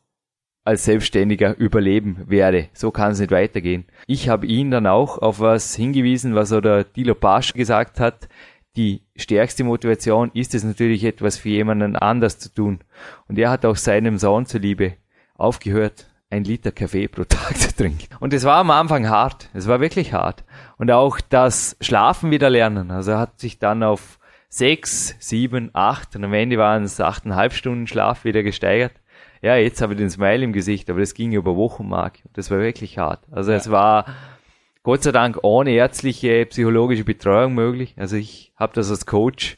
[0.64, 2.70] als Selbstständiger überleben werde.
[2.74, 3.86] So kann es nicht weitergehen.
[4.08, 8.28] Ich habe ihn dann auch auf was hingewiesen, was oder Dilo Pasch gesagt hat.
[8.76, 12.80] Die stärkste Motivation ist es natürlich etwas für jemanden anders zu tun.
[13.28, 14.94] Und er hat auch seinem Sohn zuliebe
[15.36, 18.08] aufgehört, ein Liter Kaffee pro Tag zu trinken.
[18.20, 19.50] Und es war am Anfang hart.
[19.54, 20.44] Es war wirklich hart.
[20.78, 22.92] Und auch das Schlafen wieder lernen.
[22.92, 24.20] Also hat sich dann auf
[24.50, 28.94] sechs, sieben, acht und am Ende waren es achteinhalb Stunden Schlaf wieder gesteigert.
[29.42, 32.20] Ja, jetzt habe ich den Smile im Gesicht, aber das ging über Wochen, Mark.
[32.34, 33.24] Das war wirklich hart.
[33.32, 33.58] Also ja.
[33.58, 34.06] es war
[34.84, 37.96] Gott sei Dank ohne ärztliche, psychologische Betreuung möglich.
[37.98, 39.58] Also ich habe das als Coach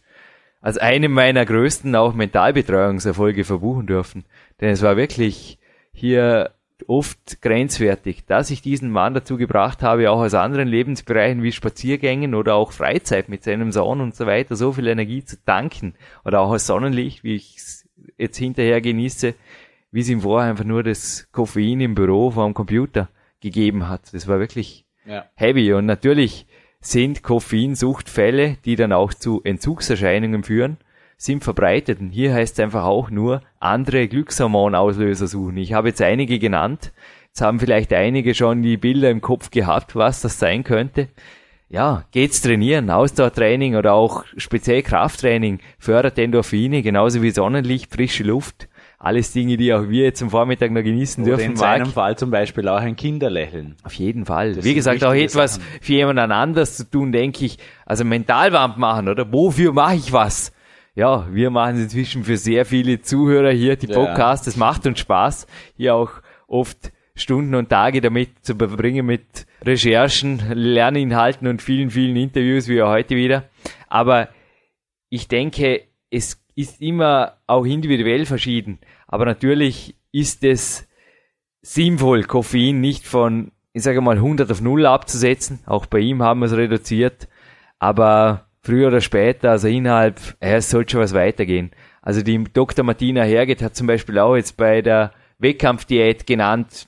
[0.62, 4.24] als eine meiner größten auch Mentalbetreuungserfolge verbuchen dürfen.
[4.62, 5.60] Denn es war wirklich
[5.92, 6.52] hier
[6.88, 12.36] oft grenzwertig, dass ich diesen Mann dazu gebracht habe, auch aus anderen Lebensbereichen wie Spaziergängen
[12.36, 15.96] oder auch Freizeit mit seinem Sohn und so weiter so viel Energie zu tanken
[16.26, 19.36] oder auch aus Sonnenlicht, wie ich es jetzt hinterher genieße,
[19.92, 23.10] wie es ihm vorher einfach nur das Koffein im Büro vom Computer
[23.40, 24.14] gegeben hat.
[24.14, 25.26] Das war wirklich ja.
[25.36, 26.48] heavy und natürlich
[26.82, 30.78] sind Koffeinsuchtfälle, die dann auch zu Entzugserscheinungen führen
[31.26, 32.00] sind verbreitet.
[32.00, 35.58] Und hier heißt es einfach auch nur andere Glückshormonauslöser suchen.
[35.58, 36.92] Ich habe jetzt einige genannt.
[37.28, 41.08] Jetzt haben vielleicht einige schon die Bilder im Kopf gehabt, was das sein könnte.
[41.70, 48.68] Ja, geht's trainieren, Ausdauertraining oder auch speziell Krafttraining fördert Endorphine, genauso wie Sonnenlicht, frische Luft.
[49.00, 51.52] Alles Dinge, die auch wir jetzt am Vormittag noch genießen oder dürfen.
[51.52, 53.76] In seinem Fall zum Beispiel auch ein Kinderlächeln.
[53.84, 54.54] Auf jeden Fall.
[54.54, 55.68] Das wie gesagt, auch etwas Sachen.
[55.82, 57.58] für jemanden anders zu tun, denke ich.
[57.86, 59.34] Also Mentalwand machen, oder?
[59.34, 60.53] Wofür mache ich was?
[60.96, 64.48] Ja, wir machen es inzwischen für sehr viele Zuhörer hier, die Podcasts.
[64.48, 66.12] Es macht uns Spaß, hier auch
[66.48, 72.82] oft Stunden und Tage damit zu verbringen mit Recherchen, Lerninhalten und vielen, vielen Interviews, wie
[72.82, 73.50] heute wieder.
[73.88, 74.30] Aber
[75.10, 78.80] ich denke, es ist immer auch individuell verschieden.
[79.08, 80.88] Aber natürlich ist es
[81.62, 85.60] sinnvoll, Koffein nicht von, ich sage mal, 100 auf 0 abzusetzen.
[85.66, 87.28] Auch bei ihm haben wir es reduziert.
[87.80, 91.72] Aber früher oder später, also innerhalb, ja, es sollte schon was weitergehen.
[92.02, 92.84] Also die Dr.
[92.84, 96.88] Martina Herget hat zum Beispiel auch jetzt bei der Wettkampfdiät genannt,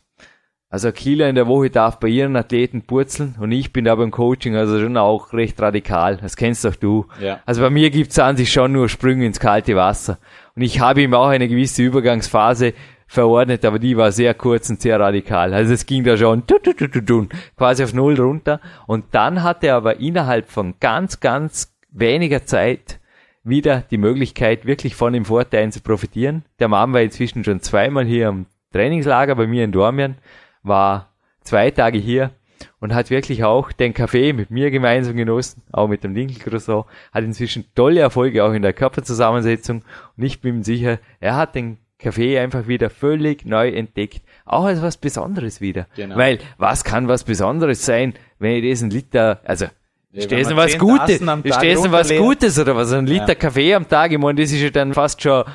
[0.75, 4.11] also Kilo in der Woche darf bei ihren Athleten purzeln und ich bin da beim
[4.11, 6.17] Coaching also schon auch recht radikal.
[6.17, 7.05] Das kennst doch du.
[7.21, 7.39] Ja.
[7.45, 10.17] Also bei mir gibt's an sich schon nur Sprünge ins kalte Wasser.
[10.53, 12.73] Und ich habe ihm auch eine gewisse Übergangsphase
[13.15, 15.53] verordnet, aber die war sehr kurz und sehr radikal.
[15.53, 16.43] Also es ging da schon
[17.57, 18.61] quasi auf Null runter.
[18.85, 22.99] Und dann hatte er aber innerhalb von ganz, ganz weniger Zeit
[23.43, 26.43] wieder die Möglichkeit, wirklich von den Vorteilen zu profitieren.
[26.59, 30.15] Der Mann war inzwischen schon zweimal hier am Trainingslager bei mir in Dormien,
[30.63, 32.31] war zwei Tage hier
[32.79, 36.85] und hat wirklich auch den Kaffee mit mir gemeinsam genossen, auch mit dem Dinkel Croissant,
[37.13, 39.83] hat inzwischen tolle Erfolge auch in der Körperzusammensetzung
[40.17, 44.21] und ich bin sicher, er hat den Kaffee einfach wieder völlig neu entdeckt.
[44.45, 45.87] Auch als was Besonderes wieder.
[45.95, 46.17] Genau.
[46.17, 49.65] Weil, was kann was Besonderes sein, wenn ich diesen Liter, also,
[50.11, 51.21] ja, stehst du was Gutes,
[51.55, 53.35] stehst du was Gutes oder was, ein Liter ja.
[53.35, 55.45] Kaffee am Tag, ich meine, das ist ja dann fast schon,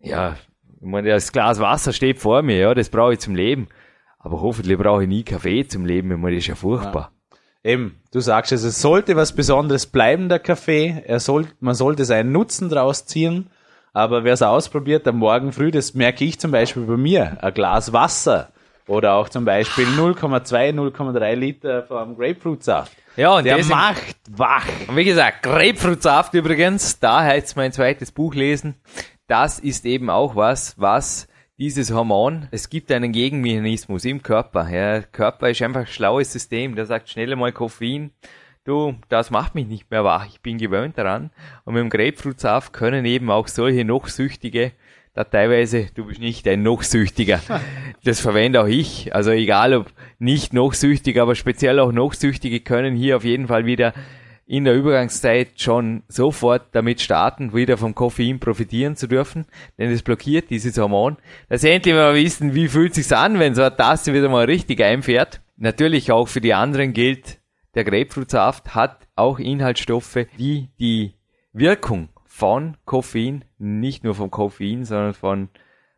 [0.00, 0.36] ja,
[0.80, 3.68] ich meine, das Glas Wasser steht vor mir, ja, das brauche ich zum Leben.
[4.18, 7.12] Aber hoffentlich brauche ich nie Kaffee zum Leben, ich meine, das ist ja furchtbar.
[7.12, 7.70] Ja.
[7.72, 11.02] Eben, du sagst es, es sollte was Besonderes bleiben, der Kaffee.
[11.06, 13.50] Er soll, man sollte seinen Nutzen draus ziehen.
[13.92, 17.54] Aber wer es ausprobiert am Morgen früh, das merke ich zum Beispiel bei mir, ein
[17.54, 18.50] Glas Wasser
[18.86, 22.92] oder auch zum Beispiel 0,2, 0,3 Liter vom Grapefruitsaft.
[23.16, 24.66] Ja, und der macht wach.
[24.86, 28.76] Und wie gesagt, Grapefruitsaft übrigens, da heißt mein zweites Buch lesen.
[29.26, 31.28] Das ist eben auch was, was
[31.58, 34.68] dieses Hormon, es gibt einen Gegenmechanismus im Körper.
[34.70, 38.12] Ja, Körper ist einfach ein schlaues System, der sagt schnell mal Koffein,
[38.64, 41.30] du, das macht mich nicht mehr wach, ich bin gewöhnt daran.
[41.64, 44.72] Und mit dem Grapefruitsaft können eben auch solche noch süchtige
[45.18, 47.40] da teilweise, du bist nicht ein Nochsüchtiger.
[48.04, 49.12] Das verwende auch ich.
[49.12, 49.86] Also egal ob
[50.20, 53.92] nicht Nochsüchtig, aber speziell auch Nochsüchtige können hier auf jeden Fall wieder
[54.46, 59.46] in der Übergangszeit schon sofort damit starten, wieder vom Koffein profitieren zu dürfen,
[59.76, 61.16] denn es blockiert dieses Hormon.
[61.48, 64.80] Dass endlich mal wissen, wie fühlt sich's an, wenn so eine Tasse wieder mal richtig
[64.80, 65.40] einfährt.
[65.56, 67.37] Natürlich auch für die anderen gilt,
[67.78, 71.14] der Grapefruitsaft hat auch Inhaltsstoffe, die die
[71.52, 75.48] Wirkung von Koffein, nicht nur vom Koffein, sondern von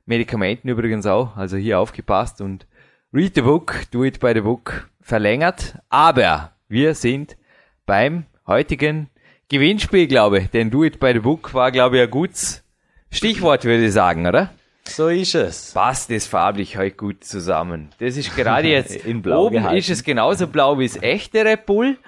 [0.04, 2.66] Medikamenten übrigens auch, also hier aufgepasst und
[3.14, 7.38] read the book, do it by the book verlängert, aber wir sind
[7.86, 9.08] beim heutigen
[9.48, 12.62] Gewinnspiel, glaube ich, denn do it by the book war, glaube ich, ein gutes
[13.10, 14.50] Stichwort, würde ich sagen, oder?
[14.84, 15.72] So ist es.
[15.72, 17.90] Passt das farblich heute gut zusammen.
[17.98, 19.76] Das ist gerade jetzt, In Blau oben gehalten.
[19.76, 21.98] ist es genauso blau wie das echte Red Bull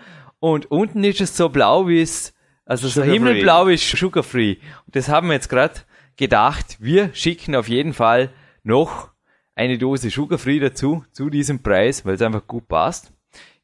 [0.41, 4.57] und unten ist es so blau wie es, also so himmelblau ist Sugar Free.
[4.87, 5.75] Und das haben wir jetzt gerade
[6.17, 6.77] gedacht.
[6.81, 8.31] Wir schicken auf jeden Fall
[8.65, 9.11] noch
[9.55, 13.13] eine Dose Sugar Free dazu, zu diesem Preis, weil es einfach gut passt.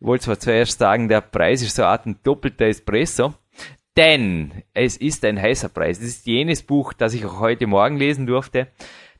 [0.01, 3.35] Ich wollte zwar zuerst sagen, der Preis ist so eine Art ein doppelter Espresso,
[3.99, 5.99] denn es ist ein heißer Preis.
[5.99, 8.69] Es ist jenes Buch, das ich auch heute Morgen lesen durfte.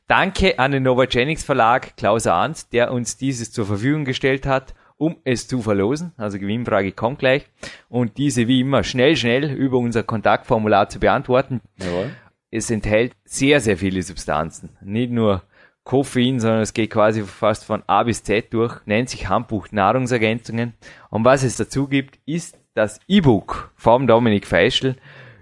[0.07, 5.17] Danke an den Novagenics Verlag, Klaus Arndt, der uns dieses zur Verfügung gestellt hat, um
[5.25, 6.13] es zu verlosen.
[6.15, 7.45] Also Gewinnfrage kommt gleich.
[7.89, 11.59] Und diese wie immer schnell, schnell über unser Kontaktformular zu beantworten.
[11.77, 12.11] Jawohl.
[12.49, 14.77] Es enthält sehr, sehr viele Substanzen.
[14.81, 15.43] Nicht nur
[15.83, 18.79] Koffein, sondern es geht quasi fast von A bis Z durch.
[18.85, 20.73] Nennt sich Handbuch Nahrungsergänzungen.
[21.09, 24.95] Und was es dazu gibt, ist das E-Book vom Dominik Feischl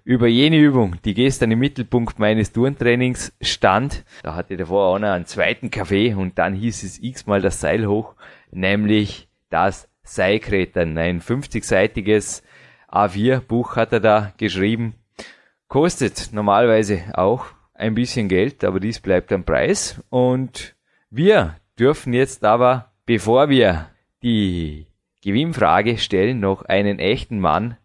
[0.04, 4.04] über jene Übung, die gestern im Mittelpunkt meines Turntrainings stand.
[4.24, 7.62] Da hatte ich davor auch noch einen zweiten Kaffee und dann hieß es x-mal das
[7.62, 8.16] Seil hoch,
[8.50, 10.98] nämlich das Seilkretern.
[10.98, 12.42] Ein 50-seitiges
[12.92, 14.96] A4-Buch hat er da geschrieben.
[15.68, 20.02] Kostet normalerweise auch ein bisschen Geld, aber dies bleibt am Preis.
[20.10, 20.76] Und
[21.12, 23.90] wir dürfen jetzt aber, bevor wir
[24.24, 24.87] die
[25.24, 27.78] Gewinnfrage stellen, noch einen echten Mann,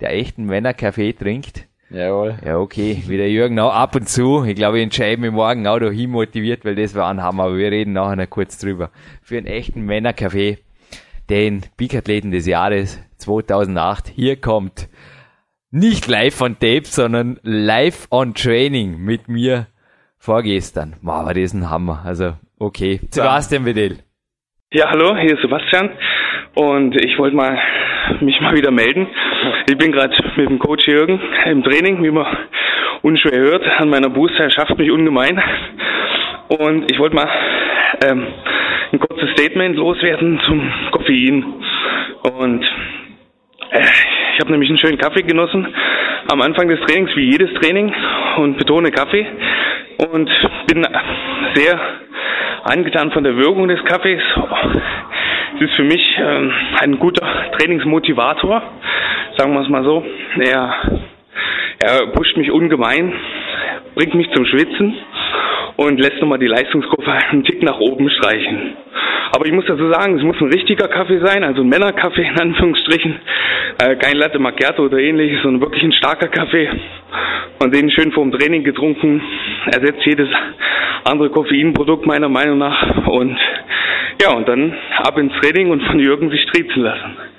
[0.00, 1.66] der echten Männerkaffee trinkt.
[1.90, 2.38] Jawohl.
[2.44, 4.44] Ja, okay, wie der Jürgen auch ab und zu.
[4.44, 7.58] Ich glaube, ich entscheide mich morgen auch dahin motiviert, weil das war ein Hammer, aber
[7.58, 8.90] wir reden nachher noch kurz drüber.
[9.22, 10.58] Für einen echten Männerkaffee,
[11.28, 14.08] den Big-Athleten des Jahres 2008.
[14.08, 14.88] Hier kommt
[15.72, 19.66] nicht live on Tape, sondern live on Training mit mir
[20.18, 20.94] vorgestern.
[21.02, 22.02] Wow, war das ein Hammer.
[22.04, 23.00] Also, okay.
[23.10, 23.98] Sebastian Wedell.
[24.72, 25.90] Ja, hallo, hier ist Sebastian
[26.54, 27.58] und ich wollte mal
[28.20, 29.06] mich mal wieder melden.
[29.68, 32.26] Ich bin gerade mit dem Coach Jürgen im Training, wie man
[33.02, 34.44] unschwer hört, an meiner Booster.
[34.44, 35.40] Er schafft mich ungemein
[36.48, 37.28] und ich wollte mal
[38.04, 38.26] ähm,
[38.92, 41.44] ein kurzes Statement loswerden zum Koffein
[42.22, 42.64] und
[43.70, 43.84] äh,
[44.34, 45.66] ich habe nämlich einen schönen Kaffee genossen
[46.30, 47.92] am Anfang des Trainings, wie jedes Training
[48.38, 49.26] und betone Kaffee
[50.12, 50.30] und
[50.66, 50.86] bin
[51.54, 51.80] sehr
[52.64, 54.22] angetan von der Wirkung des Kaffees.
[55.60, 56.50] Es ist für mich ähm,
[56.80, 57.26] ein guter
[57.58, 58.62] Trainingsmotivator,
[59.36, 60.02] sagen wir es mal so.
[60.38, 60.74] Er,
[61.80, 63.12] er pusht mich ungemein,
[63.94, 64.94] bringt mich zum Schwitzen
[65.76, 68.76] und lässt nochmal die Leistungskurve einen Tick nach oben streichen.
[69.32, 72.40] Aber ich muss dazu sagen, es muss ein richtiger Kaffee sein, also ein Männerkaffee in
[72.40, 73.20] Anführungsstrichen.
[73.78, 76.68] Äh, kein Latte Macchiato oder ähnliches, sondern wirklich ein starker Kaffee.
[77.62, 79.22] Und den schön vorm Training getrunken,
[79.66, 80.28] ersetzt jedes
[81.04, 83.06] andere Koffeinprodukt meiner Meinung nach.
[83.06, 83.38] Und
[84.20, 87.29] ja, und dann ab ins Training und von Jürgen sich triezen lassen.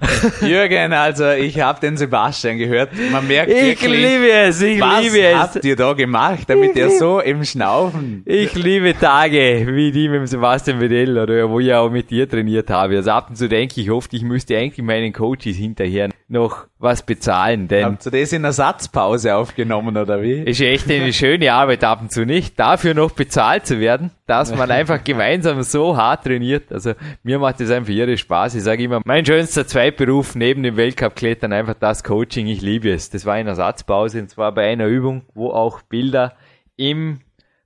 [0.40, 2.90] Jürgen, also ich habe den Sebastian gehört.
[3.12, 5.36] Man merkt Ich wirklich, liebe es, ich was liebe es.
[5.36, 8.22] habt ihr da gemacht, damit ihr so im Schnaufen...
[8.24, 12.28] Ich liebe Tage wie die mit dem Sebastian Wedell oder wo ich auch mit dir
[12.28, 12.96] trainiert habe.
[12.96, 17.02] Also ab und zu denke ich oft, ich müsste eigentlich meinen Coaches hinterher noch was
[17.02, 20.40] bezahlen, denn Habt ihr das in einer Satzpause aufgenommen, oder wie?
[20.40, 24.54] ist echt eine schöne Arbeit ab und zu nicht, dafür noch bezahlt zu werden, dass
[24.54, 26.72] man einfach gemeinsam so hart trainiert.
[26.72, 28.54] Also mir macht das einfach irre Spaß.
[28.54, 32.46] Ich sage immer, mein schönster Zweitberuf neben dem Weltcup-Klettern einfach das Coaching.
[32.46, 33.10] Ich liebe es.
[33.10, 36.34] Das war in einer Satzpause und zwar bei einer Übung, wo auch Bilder
[36.76, 37.20] im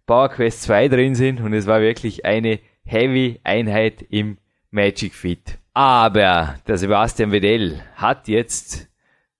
[0.07, 4.39] Power Quest 2 drin sind und es war wirklich eine Heavy Einheit im
[4.73, 5.59] Magic Fit.
[5.73, 8.89] Aber der Sebastian Wedell hat jetzt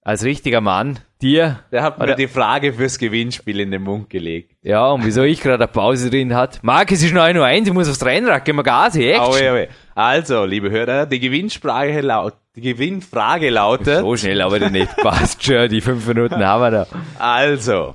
[0.05, 4.11] als richtiger Mann dir Der hat mir Oder- die Frage fürs Gewinnspiel in den Mund
[4.11, 4.53] gelegt.
[4.63, 6.61] ja, und wieso ich gerade eine Pause drin hat.
[6.63, 9.21] Marc, es ist noch 1 Uhr 1, ich muss aufs Rennrad, gehen wir Gas, Action.
[9.23, 9.69] Aue, aue.
[9.95, 14.95] Also, liebe Hörer, die Gewinnfrage, laut, die Gewinnfrage lautet, So schnell aber nicht.
[14.99, 16.87] Passt schon, die fünf Minuten haben wir da.
[17.19, 17.95] also,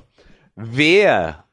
[0.56, 1.44] wer,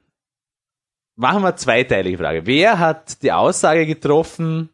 [1.15, 4.69] machen wir zweiteilige Frage, wer hat die Aussage getroffen,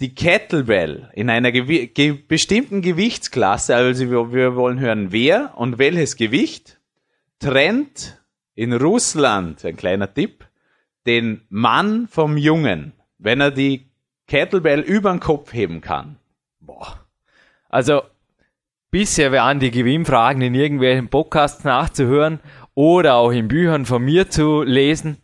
[0.00, 5.78] die Kettlebell in einer gewi ge bestimmten Gewichtsklasse, also wir, wir wollen hören, wer und
[5.78, 6.78] welches Gewicht
[7.38, 8.20] trennt
[8.54, 10.46] in Russland, ein kleiner Tipp,
[11.06, 13.86] den Mann vom Jungen, wenn er die
[14.26, 16.16] Kettlebell über den Kopf heben kann.
[16.60, 17.06] Boah.
[17.68, 18.02] Also,
[18.90, 22.40] bisher waren die Gewinnfragen in irgendwelchen Podcasts nachzuhören
[22.74, 25.18] oder auch in Büchern von mir zu lesen.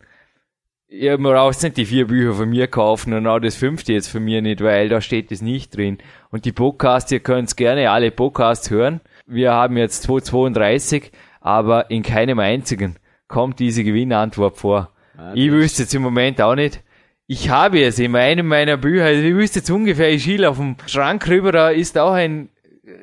[0.95, 3.93] Ich habe mir auch nicht die vier Bücher von mir kaufen und auch das fünfte
[3.93, 5.97] jetzt von mir nicht, weil da steht es nicht drin.
[6.29, 9.01] Und die Podcasts, ihr könnt gerne alle Podcasts hören.
[9.25, 14.91] Wir haben jetzt 232, aber in keinem einzigen kommt diese Gewinnantwort vor.
[15.17, 16.83] Ah, ich wüsste jetzt im Moment auch nicht.
[17.25, 20.57] Ich habe es in einem meiner Bücher, also ich wüsste jetzt ungefähr, ich schiele auf
[20.57, 22.49] dem Schrank rüber, da ist auch ein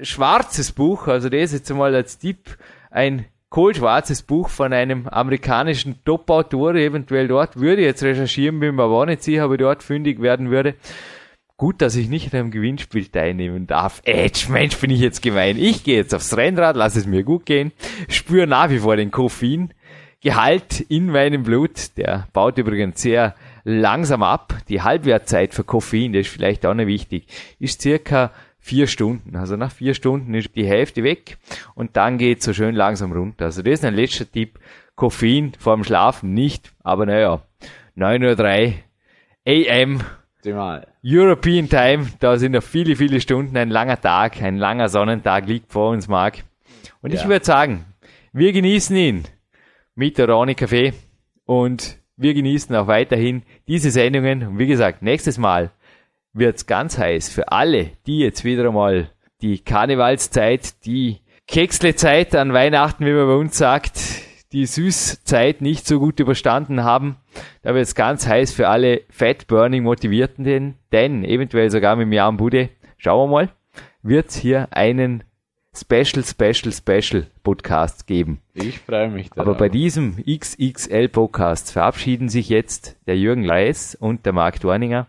[0.02, 2.56] schwarzes Buch, also das jetzt mal als Tipp,
[2.92, 8.84] ein kohlschwarzes Buch von einem amerikanischen Top-Autor, eventuell dort würde ich jetzt recherchieren, bin mir
[8.84, 10.76] aber nicht sicher, ob ich dort fündig werden würde.
[11.56, 14.00] Gut, dass ich nicht an einem Gewinnspiel teilnehmen darf.
[14.04, 15.58] Edge, Mensch, bin ich jetzt gemein.
[15.58, 17.72] Ich gehe jetzt aufs Rennrad, lass es mir gut gehen,
[18.08, 21.98] spüre nach wie vor den Koffeingehalt in meinem Blut.
[21.98, 23.34] Der baut übrigens sehr
[23.64, 24.54] langsam ab.
[24.68, 27.26] Die Halbwertzeit für Koffein, das ist vielleicht auch noch wichtig,
[27.58, 28.30] ist circa
[28.60, 29.36] vier Stunden.
[29.36, 31.38] Also nach vier Stunden ist die Hälfte weg
[31.74, 33.46] und dann geht so schön langsam runter.
[33.46, 34.58] Also das ist ein letzter Tipp.
[34.94, 37.42] Koffein vorm Schlafen nicht, aber naja,
[37.96, 38.74] 9.03 Uhr
[39.46, 40.00] AM
[40.40, 40.86] Optimal.
[41.04, 45.70] European Time, da sind noch viele, viele Stunden, ein langer Tag, ein langer Sonnentag liegt
[45.70, 46.44] vor uns, Marc.
[47.02, 47.20] Und ja.
[47.20, 47.84] ich würde sagen,
[48.32, 49.24] wir genießen ihn
[49.94, 50.94] mit der Roni Kaffee
[51.44, 54.46] und wir genießen auch weiterhin diese Sendungen.
[54.46, 55.72] Und wie gesagt, nächstes Mal
[56.32, 59.10] wird's ganz heiß für alle, die jetzt wieder einmal
[59.42, 63.98] die Karnevalszeit, die Kekslezeit an Weihnachten, wie man bei uns sagt,
[64.52, 67.16] die Süßzeit nicht so gut überstanden haben.
[67.62, 72.12] Da wird's ganz heiß für alle Fat Burning Motivierten, denn, denn eventuell sogar mit dem
[72.12, 73.48] Jan Bude, schauen wir mal,
[74.02, 75.24] wird's hier einen
[75.72, 78.40] Special, Special, Special Podcast geben.
[78.54, 79.48] Ich freue mich darauf.
[79.48, 85.06] Aber bei diesem XXL Podcast verabschieden sich jetzt der Jürgen Leis und der Marc Dorninger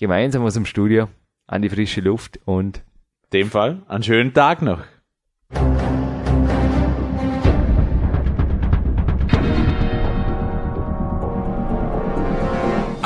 [0.00, 1.08] gemeinsam aus dem Studio
[1.46, 4.82] an die frische Luft und in dem Fall einen schönen Tag noch.